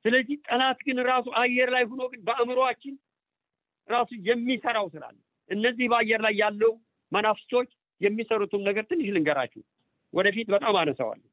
[0.04, 2.94] ስለዚህ ጠላት ግን ራሱ አየር ላይ ሆኖ ግን በአእምሮአችን
[3.88, 5.18] ራሱ የሚሰራው ስራ አለ።
[5.50, 6.72] እነዚህ በአየር ላይ ያለው
[7.12, 7.68] መናፍስቶች
[8.00, 9.62] የሚሰሩትን ነገር ትንሽ ልንገራችሁ፣
[10.12, 11.28] ወደፊት በጣም አነሳዋለሁ።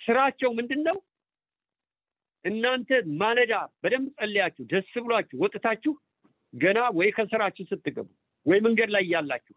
[0.00, 0.96] ስራቸው ምንድን ነው?
[2.44, 2.90] እናንተ
[3.20, 3.52] ማለዳ
[3.82, 5.92] በደንብ ጸልያችሁ ደስ ብሏችሁ ወጥታችሁ
[6.54, 8.08] ገና ወይ ከስራችሁ ስትገቡ
[8.46, 9.56] ወይ መንገድ ላይ ያላችሁ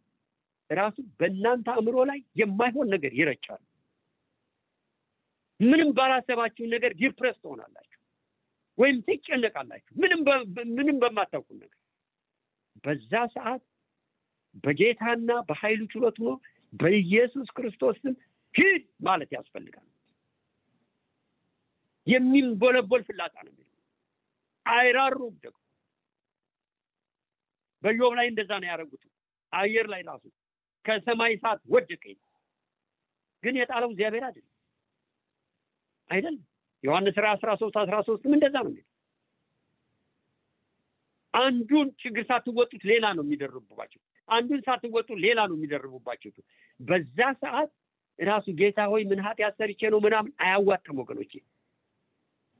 [0.69, 3.61] ራሱ በእናንተ አእምሮ ላይ የማይሆን ነገር ይረጫሉ።
[5.59, 7.99] ምንም ባላሰባችሁ ነገር ዲፕረስ ትሆናላችሁ
[8.77, 9.91] ወይም ትጨነቃላችሁ፣
[10.77, 11.79] ምንም በማታውቁ ነገር።
[12.83, 13.63] በዛ ሰዓት
[14.63, 16.31] በጌታና በኃይሉ ችሎት ሆኖ
[16.73, 17.99] በኢየሱስ ክርስቶስ
[18.53, 19.87] ሂድ ማለት ያስፈልጋል።
[22.07, 23.53] የሚንቦለቦል ፍላጻ ነው
[24.65, 25.59] አይራሩም። ደግሞ
[27.85, 29.03] በዮብ ላይ እንደዛ ነው ያደረጉት።
[29.53, 30.23] አየር ላይ ራሱ
[30.85, 32.03] ከሰማይ እሳት ወደቀ።
[33.43, 34.51] ግን የጣለው እግዚአብሔር አይደለም
[36.09, 36.43] አይደለም።
[36.83, 38.91] ዮሐንስ ራዕይ አስራ ሶስት አስራ ሶስትም እንደዛ ነው የሚለው
[41.33, 46.31] አንዱን ችግር ሳትወጡት ሌላ ነው የሚደርቡባቸው። አንዱን ሳትወጡ ሌላ ነው የሚደርቡባቸው።
[46.79, 47.71] በዛ ሰዓት
[48.19, 51.33] ራሱ ጌታ ሆይ ምን ኃጢአት ሰርቼ ነው ምናምን አያዋጣም ወገኖቼ።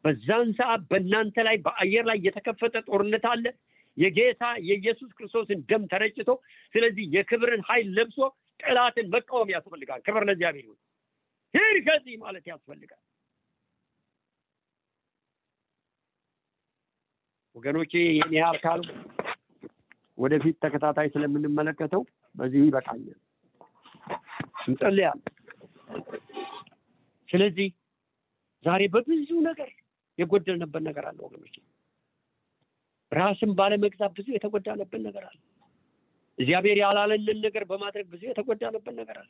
[0.03, 3.45] በዛን ሰዓት በእናንተ ላይ በአየር ላይ የተከፈተ ጦርነት አለ።
[3.97, 6.29] የጌታ የኢየሱስ ክርስቶስን ደም ተረጭቶ፣
[6.73, 8.17] ስለዚህ የክብርን ኃይል ለብሶ
[8.59, 10.79] ጠላትን መቃወም ያስፈልጋል። ክብር ለእግዚአብሔር ይሁን።
[11.53, 13.01] ሂድ ከዚህ ማለት ያስፈልጋል።
[17.55, 18.81] ወገኖቼ ይህን ያህል ካሉ
[20.17, 22.01] ወደፊት ተከታታይ ስለምንመለከተው
[22.35, 23.19] በዚህ ይበቃኛል።
[24.65, 25.31] እንጸልያለን።
[27.29, 27.67] ስለዚህ
[28.65, 29.69] ዛሬ በብዙ ነገር
[30.19, 31.55] የጎደልንበት ነገር አለ ወገኖች።
[33.15, 35.37] ራስን ባለመግዛት ብዙ የተጎዳንበት ነገር አለ።
[36.37, 39.29] እግዚአብሔር ያላለንን ነገር በማድረግ ብዙ የተጎዳንበት ነገር አለ።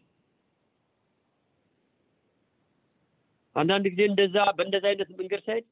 [3.55, 5.65] አንዳንድ ጊዜ እንደዛ በእንደዛ አይነት መንገድ ሳይድ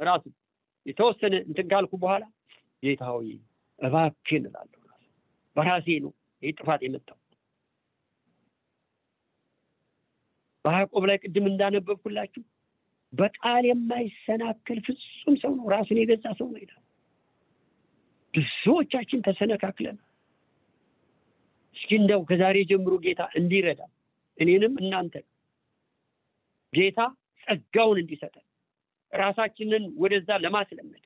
[0.00, 0.24] ራሱ
[0.86, 2.24] የተወሰነ እንትን ካልኩ በኋላ
[2.82, 3.28] ጌታ ሆይ
[3.78, 4.44] እባክህን
[5.56, 7.18] በራሴ ነው ይህ ጥፋት የመጣው።
[10.64, 12.42] በያዕቆብ ላይ ቅድም እንዳነበብኩላችሁ
[13.12, 16.81] በቃል የማይሰናክል ፍጹም ሰው ነው፣ ራሱን የገዛ ሰው ነው ይላል።
[18.34, 19.96] ብዙዎቻችን ተሰነካክለን።
[21.76, 23.80] እስኪ እንደው ከዛሬ ጀምሮ ጌታ እንዲረዳ
[24.38, 25.14] እኔንም እናንተ
[26.72, 27.00] ጌታ
[27.46, 28.44] ጸጋውን እንዲሰጠን
[29.12, 31.04] ራሳችንን ወደዛ ለማስለመድ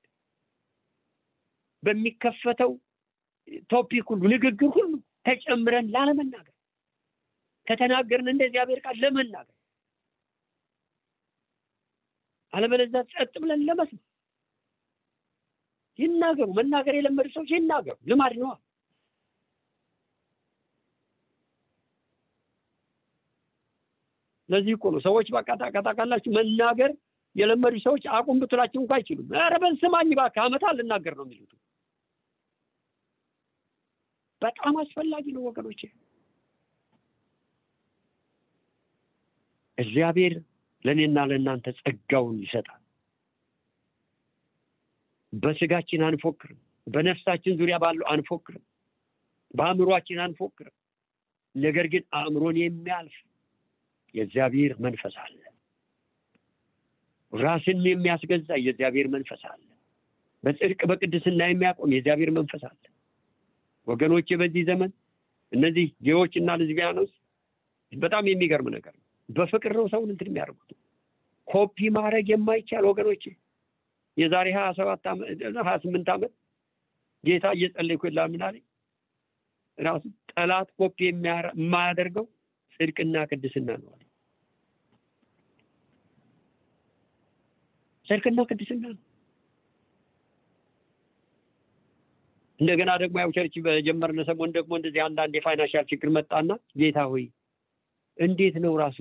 [1.83, 2.73] በሚከፈተው
[3.73, 4.93] ቶፒክ ሁሉ ንግግር ሁሉ
[5.27, 6.55] ተጨምረን ላለመናገር
[7.67, 9.53] ከተናገርን እንደ እግዚአብሔር ቃል ለመናገር
[12.53, 14.05] አለበለዚያ ጸጥ ብለን ለመስማት
[15.99, 18.53] ይናገሩ። መናገር የለመዱ ሰዎች ይናገሩ፣ ልማድ ነዋ።
[24.49, 25.49] ለዚህ እኮ ነው ሰዎች በቃ
[26.37, 26.91] መናገር
[27.37, 31.53] የለመዱ ሰዎች አቁም ብትላቸው እንኳ አይችሉም። ኧረ በስማኝ እባክህ ዓመት ልናገር ነው የሚሉት።
[34.43, 35.81] በጣም አስፈላጊ ነው ወገኖቼ።
[39.79, 40.35] እግዚአብሔር
[40.85, 42.81] ለእኔና ለእናንተ ጸጋውን ይሰጣል።
[45.37, 48.65] በስጋችን አንፎክርም፣ በነፍሳችን ዙሪያ ባለው አንፎክርም፣
[49.55, 50.75] በአእምሯችን አንፎክርም።
[51.55, 53.17] ነገር ግን አእምሮን የሚያልፍ
[54.15, 55.39] የእግዚአብሔር መንፈስ አለ።
[57.33, 59.63] ራስን የሚያስገዛ የእግዚአብሔር መንፈስ አለ።
[60.45, 62.83] በጽድቅ በቅድስና የሚያቆም የእግዚአብሔር መንፈስ አለ።
[63.87, 64.91] ወገኖቼ በዚህ ዘመን
[65.53, 67.11] እነዚህ ጌዎች እና ልዝቢያኖስ
[67.93, 70.71] በጣም የሚገርም ነገር ነው። በፍቅር ነው ሰውን እንትን የሚያደርጉት።
[71.49, 73.25] ኮፒ ማድረግ የማይቻል ወገኖቼ
[74.17, 75.05] የዛሬ ሀያ ሰባት
[75.61, 76.33] ሀያ ስምንት ዓመት
[77.25, 78.65] ጌታ እየጸለይኩ ላምን አለኝ
[79.79, 82.27] ራሱ ጠላት ኮፒ የማያደርገው
[82.75, 84.03] ጽድቅና ቅድስና ነው አለ።
[88.07, 89.03] ጽድቅና ቅድስና ነው።
[92.61, 96.51] እንደገና ደግሞ ያው church በጀመርን ሰሞን ደግሞ እንደዚህ አንዳንድ የ financial ችግር መጣና
[96.81, 97.25] ጌታ ሆይ
[98.19, 98.99] እንዴት ነው ራሱ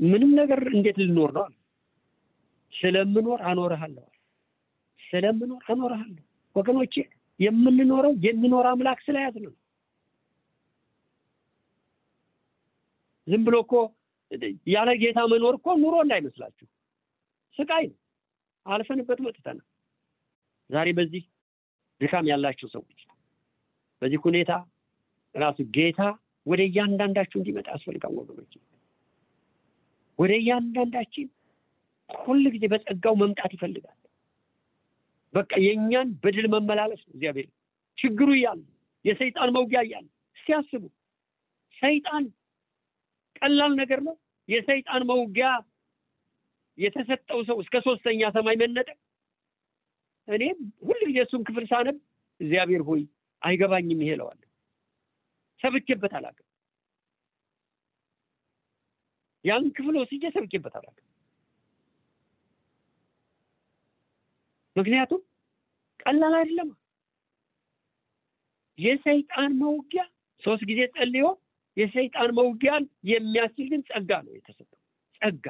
[0.00, 1.54] ምንም ነገር እንዴት ልኖር ነው አለ።
[2.72, 4.06] ስለምኖር አኖርሃለሁ
[5.00, 6.22] ስለምኖር አኖርሃለሁ።
[6.56, 6.94] ወገኖቼ
[7.40, 9.52] የምንኖረው የሚኖር አምላክ ስለያዝ ነው።
[13.26, 13.74] ዝም ብሎ እኮ
[14.68, 16.66] ያለ ጌታ መኖር እኮ ኑሮ እንዳይመስላችሁ
[17.56, 17.98] ስቃይ ነው።
[18.66, 19.66] አልፈንበት መጥተናል።
[20.70, 21.22] ዛሬ በዚህ
[22.00, 23.00] ድካም ያላቸው ሰዎች
[24.02, 24.52] በዚህ ሁኔታ
[25.34, 26.00] ራሱ ጌታ
[26.46, 28.52] ወደ እያንዳንዳችሁ እንዲመጣ ያስፈልጋል ወገኖች።
[30.18, 31.26] ወደ እያንዳንዳችን
[32.10, 33.96] ሁል ጊዜ በጸጋው መምጣት ይፈልጋል።
[35.34, 37.48] በቃ የእኛን በድል መመላለስ ነው እግዚአብሔር
[37.98, 38.60] ችግሩ እያለ
[39.04, 40.06] የሰይጣን መውጊያ እያለ
[40.36, 40.82] ሲያስቡ
[41.76, 42.24] ሰይጣን
[43.38, 44.14] ቀላል ነገር ነው።
[44.48, 45.48] የሰይጣን መውጊያ
[46.78, 48.96] የተሰጠው ሰው እስከ ሶስተኛ ሰማይ መነጠቅ።
[50.28, 50.42] እኔ
[50.86, 51.96] ሁል ጊዜ እሱን ክፍል ሳነብ
[52.40, 53.02] እግዚአብሔር ሆይ
[53.42, 54.12] አይገባኝም ይሄ
[55.60, 56.44] ሰብኬበት አላውቅም።
[59.44, 61.07] ያን ክፍል ወስጄ ሰብኬበት አላውቅም።
[64.78, 65.20] ምክንያቱም
[66.00, 66.70] ቀላል አይደለም።
[68.78, 70.02] የሰይጣን መውጊያ
[70.42, 71.26] ሶስት ጊዜ ጸልዮ
[71.76, 74.78] የሰይጣን መውጊያን የሚያስችል ግን ጸጋ ነው የተሰጠው።
[75.20, 75.46] ጸጋ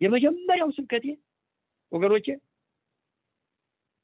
[0.00, 1.06] የመጀመሪያው ስብከቴ
[1.92, 2.26] ወገኖቼ፣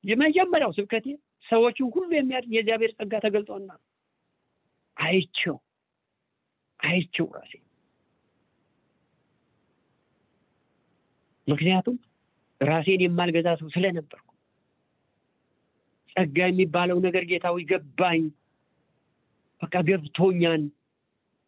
[0.04, 1.06] የመጀመሪያው ስብከቴ
[1.46, 3.70] ሰዎችን ሁሉ የሚያድን የእግዚአብሔር ጸጋ ተገልጧና
[4.96, 5.56] አይቸው
[6.80, 7.52] አይቸው ራሴ
[11.48, 11.96] ምክንያቱም
[12.60, 14.28] ራሴን የማልገዛ ሰው ስለነበርኩ
[16.16, 18.22] ጸጋ የሚባለው ነገር ጌታዊ ገባኝ።
[19.62, 20.62] በቃ ገብቶኛል።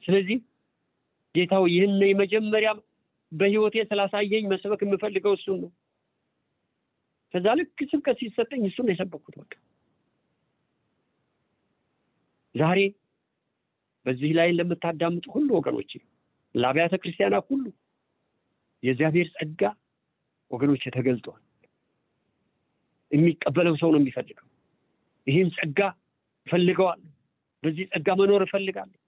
[0.02, 0.38] ስለዚህ
[1.34, 2.70] ጌታዊ ይህን የመጀመሪያ
[3.32, 5.70] በህይወቴ ስላሳየኝ መስበክ የምፈልገው እሱን ነው።
[7.34, 9.52] ከዛ ልክ ስብከት ሲሰጠኝ እሱን ነው የሰበኩት። በቃ
[12.54, 12.80] ዛሬ
[14.06, 15.90] በዚህ ላይ ለምታዳምጡ ሁሉ ወገኖቼ፣
[16.54, 17.64] ለአብያተ ክርስቲያናት ሁሉ
[18.82, 19.62] የእግዚአብሔር ጸጋ
[20.50, 21.40] ወገኖቼ ተገልጧል።
[23.12, 24.46] የሚቀበለው ሰው ነው የሚፈልገው።
[25.26, 25.80] ይህን ጸጋ
[26.46, 27.10] እፈልገዋለሁ።
[27.62, 28.98] በዚህ ጸጋ መኖር እፈልጋለሁ።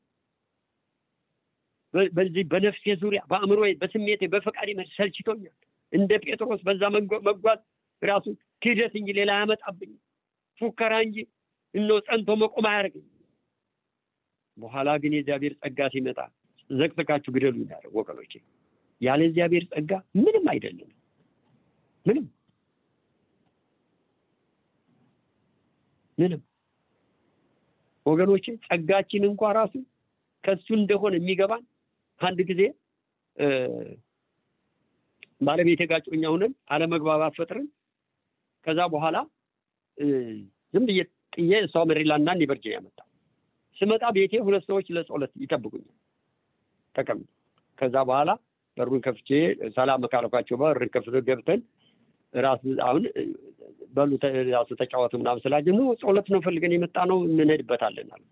[2.14, 5.55] በዚህ በነፍሴ ዙሪያ በአእምሮዬ፣ በስሜቴ፣ በፈቃዴ ሰልችቶኛል።
[5.93, 6.82] እንደ ጴጥሮስ በዛ
[7.26, 7.59] መጓዝ
[8.03, 8.26] ራሱ
[8.62, 9.93] ክህደት እንጂ ሌላ አያመጣብኝ፣
[10.59, 11.16] ፉከራ እንጂ
[11.74, 13.07] እነሆ ጸንቶ መቆም አያደርግኝ።
[14.57, 16.18] በኋላ ግን የእግዚአብሔር ጸጋ ሲመጣ
[16.70, 18.32] ዘቅዝቃችሁ ግደሉ ይላል ወገኖቼ።
[19.01, 20.91] ያለ እግዚአብሔር ጸጋ ምንም አይደለም።
[22.07, 22.26] ምንም
[26.18, 26.40] ምንም
[28.07, 29.74] ወገኖቼ ጸጋችን እንኳ ራሱ
[30.44, 31.62] ከሱ እንደሆነ የሚገባን
[32.20, 32.62] አንድ ጊዜ
[35.40, 36.01] ባለቤቴ ጋር
[36.32, 37.66] ሆነን አለመግባባት ፈጥረን
[38.66, 39.16] ከዛ በኋላ
[40.74, 41.01] ዝም ብዬ
[41.34, 42.98] ጥዬ እሷ ሜሪላንድ እና ቨርጂኒያ መጣ።
[43.76, 45.94] ስመጣ ቤቴ ሁለት ሰዎች ለጸሎት ይጠብቁኛል
[46.94, 47.34] ተቀምጠው።
[47.78, 48.30] ከዛ በኋላ
[48.76, 49.28] በሩን ከፍቼ
[49.76, 51.61] ሰላም ካለኳቸው በሩን ከፍቶ ገብተን
[52.35, 53.05] ራሱ አሁን
[53.93, 54.11] በሉ
[54.51, 55.41] ራሱ ተጫወቱ ምናምን
[55.78, 58.22] ነው ጸሎት ነው ፈልገን የመጣ ነው እንሄድበታለን አሉ።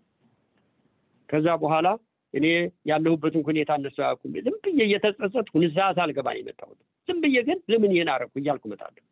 [1.29, 1.87] ከዛ በኋላ
[2.33, 2.45] እኔ
[2.89, 6.79] ያለሁበትን ሁኔታ እነሱ አያውቁም። ዝም ብዬ እየተጸጸትኩ ንስሐ ሳልገባ ነው የመጣሁት።
[7.09, 9.03] ዝም ብዬ ግን ለምን ይሄን አደረኩ እያልኩ እመጣለሁ።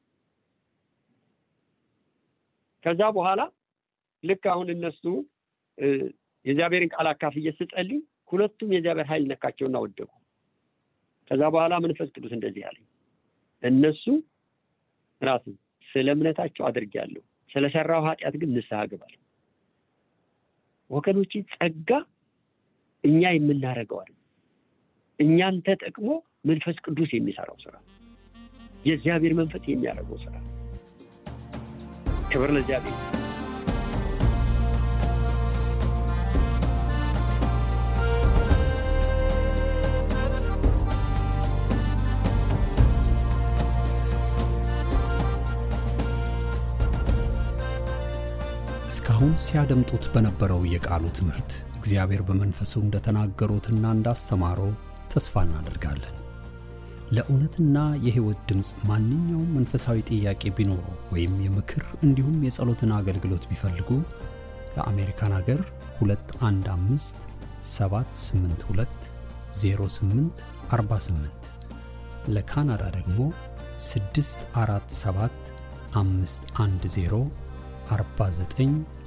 [2.84, 3.42] ከዛ በኋላ
[4.24, 5.04] ልክ አሁን እነሱ
[6.46, 8.00] የእግዚአብሔርን ቃል አካፍዬ ስጸልይ
[8.32, 10.10] ሁለቱም የእግዚአብሔር ኃይል ነካቸውና ወደቁ።
[11.32, 12.86] ከዛ በኋላ መንፈስ ቅዱስ እንደዚህ አለኝ፣
[13.64, 14.04] እነሱ
[15.22, 15.46] ራሱ
[15.88, 19.14] ስለ እምነታቸው አድርጌያለሁ፣ ስለሰራው ኃጢአት ግን ንስሐ ግባል።
[20.90, 21.90] ወገኖቼ ጸጋ
[23.04, 24.00] እኛ የምናደርገው
[25.20, 26.08] እኛን ተጠቅሞ
[26.46, 27.76] መንፈስ ቅዱስ የሚሰራው ስራ፣
[28.86, 30.36] የእግዚአብሔር መንፈስ የሚያደርገው ስራ።
[32.32, 33.17] ክብር ለእግዚአብሔር።
[49.18, 54.68] እስካሁን ሲያደምጡት በነበረው የቃሉ ትምህርት እግዚአብሔር በመንፈሱ እንደተናገሩትና እንዳስተማረው
[55.14, 56.16] ተስፋ እናደርጋለን።
[57.16, 63.90] ለእውነትና የሕይወት ድምፅ ማንኛውም መንፈሳዊ ጥያቄ ቢኖሩ ወይም የምክር እንዲሁም የጸሎትን አገልግሎት ቢፈልጉ
[64.76, 65.64] ለአሜሪካን አገር
[66.02, 67.26] 215
[67.72, 69.10] 782
[69.64, 71.50] 08 48
[72.36, 73.20] ለካናዳ ደግሞ
[73.88, 75.52] 647
[75.98, 77.26] 510
[77.92, 78.97] 49